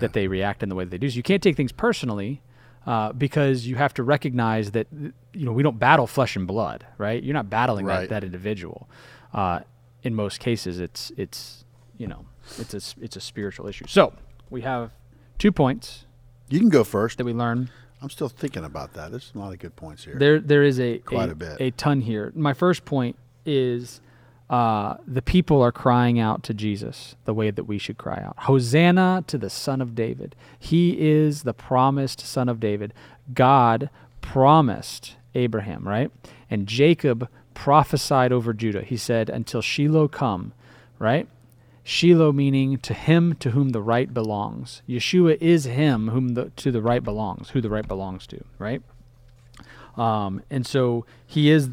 [0.00, 1.10] that they react in the way that they do.
[1.10, 2.40] So you can't take things personally
[2.86, 6.86] uh, because you have to recognize that you know we don't battle flesh and blood,
[6.98, 7.22] right?
[7.22, 8.08] You're not battling Right.
[8.08, 8.88] that, that individual.
[9.34, 9.60] Uh,
[10.04, 11.64] in most cases, it's it's
[11.98, 12.24] you know
[12.58, 13.84] it's a it's a spiritual issue.
[13.88, 14.12] So
[14.50, 14.92] we have
[15.38, 16.04] two points
[16.48, 17.68] you can go first that we learn.
[18.00, 20.78] I'm still thinking about that there's a lot of good points here There there is
[20.80, 21.56] a Quite a, a bit.
[21.60, 22.32] a ton here.
[22.34, 24.00] My first point is
[24.48, 28.34] uh, the people are crying out to Jesus the way that we should cry out.
[28.38, 30.34] Hosanna to the Son of David.
[30.58, 32.94] He is the promised Son of David.
[33.34, 33.90] God
[34.22, 36.10] promised Abraham, right?
[36.48, 38.82] And Jacob prophesied over Judah.
[38.82, 40.54] He said, Until Shiloh come,
[40.98, 41.28] right?
[41.88, 44.82] Shiloh meaning to him to whom the right belongs.
[44.86, 48.82] Yeshua is him whom the, to the right belongs, who the right belongs to, right?
[49.96, 51.70] Um, and so he is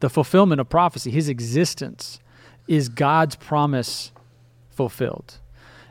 [0.00, 1.10] the fulfillment of prophecy.
[1.10, 2.18] His existence
[2.66, 4.10] is God's promise
[4.70, 5.36] fulfilled.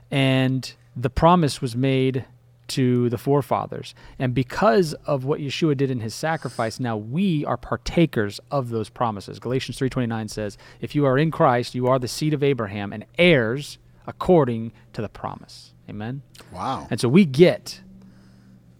[0.10, 2.26] And the promise was made
[2.70, 3.96] to the forefathers.
[4.20, 8.90] And because of what Yeshua did in his sacrifice, now we are partakers of those
[8.90, 9.40] promises.
[9.40, 13.06] Galatians 3:29 says, "If you are in Christ, you are the seed of Abraham and
[13.18, 16.22] heirs according to the promise." Amen.
[16.52, 16.88] Wow.
[16.90, 17.82] And so we get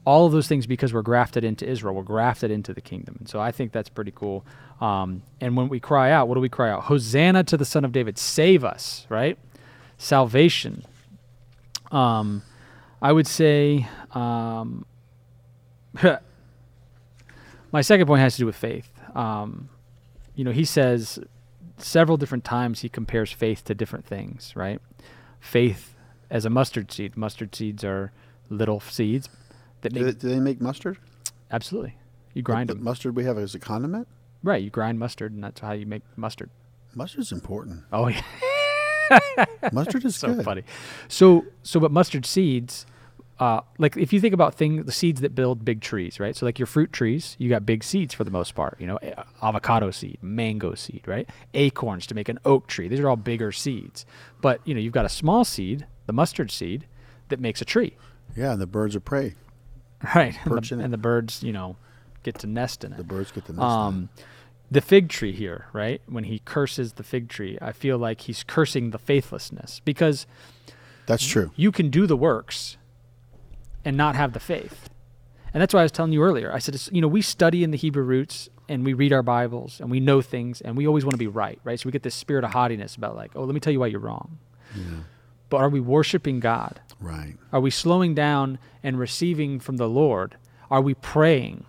[0.08, 1.94] all of those things because we're grafted into Israel.
[1.94, 3.18] We're grafted into the kingdom.
[3.20, 4.46] And so I think that's pretty cool.
[4.80, 6.84] Um, and when we cry out, what do we cry out?
[6.84, 8.18] Hosanna to the Son of David.
[8.18, 9.38] Save us, right?
[9.98, 10.86] Salvation.
[11.92, 12.42] Um,
[13.02, 14.86] I would say um,
[17.72, 18.90] my second point has to do with faith.
[19.16, 19.70] Um,
[20.36, 21.20] you know, he says
[21.78, 24.80] several different times he compares faith to different things, right?
[25.40, 25.96] Faith
[26.30, 27.16] as a mustard seed.
[27.18, 28.12] Mustard seeds are
[28.50, 29.30] little seeds
[29.82, 30.98] that Do they, do they make mustard?
[31.52, 31.96] absolutely.
[32.34, 34.08] You grind The them, mustard we have as a condiment?
[34.44, 34.62] right?
[34.62, 36.50] You grind mustard, and that's how you make mustard.
[36.96, 37.84] Mustard's important.
[37.92, 38.22] Oh yeah.
[39.72, 40.46] Mustard is so good.
[40.46, 40.64] funny.
[41.08, 42.86] So so but mustard seeds,
[43.40, 46.36] uh, like if you think about things, the seeds that build big trees, right?
[46.36, 48.78] So like your fruit trees, you got big seeds for the most part.
[48.80, 49.00] You know,
[49.42, 51.30] avocado seed, mango seed, right?
[51.54, 52.88] Acorns to make an oak tree.
[52.88, 54.06] These are all bigger seeds.
[54.42, 56.86] But you know, you've got a small seed, the mustard seed,
[57.30, 57.96] that makes a tree,
[58.36, 59.36] Yeah, and the birds of prey.
[60.16, 60.38] right?
[60.46, 61.76] And the, and the birds, you know,
[62.24, 62.98] get to nest in it.
[62.98, 63.62] The birds get the nest.
[63.64, 64.10] Um, Um,
[64.70, 66.02] the fig tree here, right?
[66.08, 70.28] When he curses the fig tree, I feel like he's cursing the faithlessness because
[71.06, 71.52] That's true.
[71.56, 72.78] you can do the works
[73.86, 74.90] and not have the faith.
[75.54, 76.54] And that's why I was telling you earlier.
[76.54, 79.24] I said, it's, you know, we study in the Hebrew roots and we read our
[79.24, 81.80] Bibles and we know things and we always want to be right, right?
[81.80, 83.88] So we get this spirit of haughtiness about like, oh, let me tell you why
[83.88, 84.38] you're wrong.
[84.76, 84.84] Yeah.
[85.50, 86.82] But are we worshiping God?
[87.00, 87.36] Right.
[87.54, 90.36] Are we slowing down and receiving from the Lord?
[90.70, 91.64] Are we praying?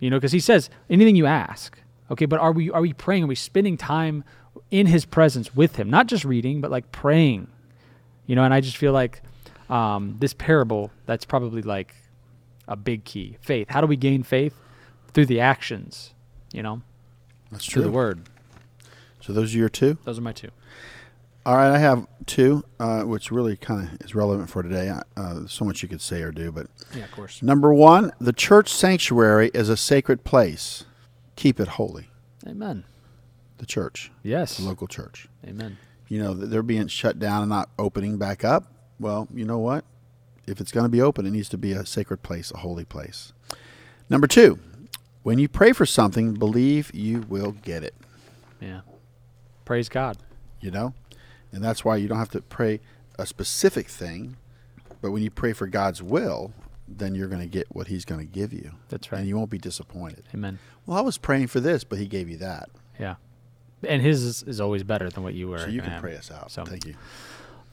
[0.00, 1.78] You know, because he says anything you ask.
[2.10, 3.24] Okay, but are we are we praying?
[3.24, 4.24] Are we spending time
[4.70, 5.90] in His presence with Him?
[5.90, 7.48] Not just reading, but like praying.
[8.26, 9.22] You know, and I just feel like
[9.70, 11.94] um, this parable that's probably like
[12.66, 13.36] a big key.
[13.40, 13.68] Faith.
[13.70, 14.54] How do we gain faith?
[15.14, 16.12] Through the actions.
[16.52, 16.82] You know,
[17.50, 17.90] That's through true.
[17.90, 18.20] the Word.
[19.20, 19.98] So those are your two?
[20.04, 20.48] Those are my two.
[21.44, 24.92] All right, I have two, uh, which really kind of is relevant for today.
[25.16, 27.42] Uh, so much you could say or do, but Yeah, of course.
[27.42, 30.84] number one, the church sanctuary is a sacred place.
[31.38, 32.08] Keep it holy.
[32.46, 32.82] Amen.
[33.58, 34.56] The church, Yes.
[34.56, 35.28] the local church.
[35.46, 35.78] Amen.
[36.08, 38.72] You know, they're being shut down and not opening back up.
[38.98, 39.84] Well, you know what?
[40.48, 42.84] If it's going to be open, it needs to be a sacred place, a holy
[42.84, 43.32] place.
[44.10, 44.58] Number two,
[45.22, 47.94] when you pray for something, believe you will get it.
[48.60, 48.80] Yeah.
[49.64, 50.16] Praise God.
[50.60, 50.92] you know
[51.52, 52.80] and that's why you don't have to pray
[53.18, 54.36] a specific thing
[55.00, 56.52] but when you pray for god's will
[56.90, 59.18] then you're going to get what he's going to give you That's right.
[59.18, 60.58] and you won't be disappointed Amen.
[60.86, 62.68] well i was praying for this but he gave you that
[62.98, 63.16] Yeah.
[63.86, 65.58] And his is, is always better than what you were.
[65.58, 66.00] so you can have.
[66.02, 66.94] pray us out So- thank you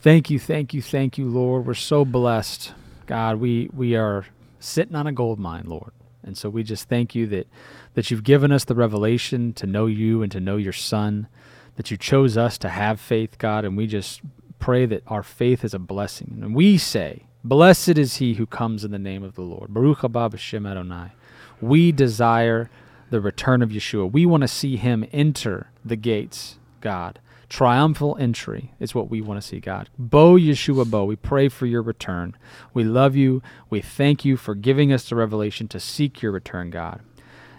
[0.02, 1.66] Thank you, thank you, thank you, Lord.
[1.66, 2.74] We're so blessed.
[3.08, 4.28] God, we we are
[4.60, 5.94] sitting on a gold mine, Lord.
[6.24, 7.48] And so we just thank you that
[7.96, 11.28] that you've given us the revelation to know you and to know your son,
[11.76, 14.22] that you chose us to have faith, God, and we just
[14.60, 16.40] pray that our faith is a blessing.
[16.44, 19.72] And we say, Blessed is he who comes in the name of the Lord.
[19.72, 21.12] Baruch haba b'shem Adonai.
[21.62, 22.72] We desire
[23.12, 24.12] the return of Yeshua.
[24.12, 27.20] We want to see him enter the gates, God.
[27.48, 29.90] Triumphal entry is what we want to see, God.
[30.00, 32.36] Bo Yeshua Bo, we pray for your return.
[32.74, 33.44] We love you.
[33.70, 37.02] We thank you for giving us the revelation to seek your return, God.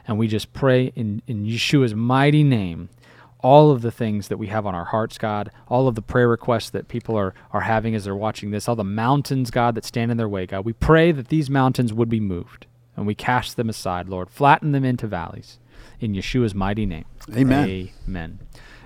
[0.08, 2.88] And we just pray in, in Yeshua's mighty name
[3.46, 6.28] all of the things that we have on our hearts, God, all of the prayer
[6.28, 9.84] requests that people are, are having as they're watching this, all the mountains, God, that
[9.84, 10.64] stand in their way, God.
[10.64, 12.66] We pray that these mountains would be moved
[12.96, 14.30] and we cast them aside, Lord.
[14.30, 15.60] Flatten them into valleys
[16.00, 17.04] in Yeshua's mighty name.
[17.36, 17.90] Amen.
[18.08, 18.40] Amen.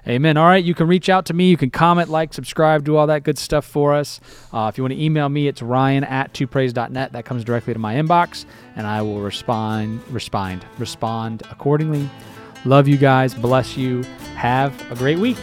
[0.06, 0.36] Amen.
[0.36, 1.48] All right, you can reach out to me.
[1.48, 4.20] You can comment, like, subscribe, do all that good stuff for us.
[4.52, 7.12] Uh, if you want to email me, it's ryan at twopraise.net.
[7.12, 8.44] That comes directly to my inbox,
[8.76, 12.10] and I will respond, respond, respond accordingly.
[12.64, 13.34] Love you guys.
[13.34, 14.02] Bless you.
[14.36, 15.38] Have a great week.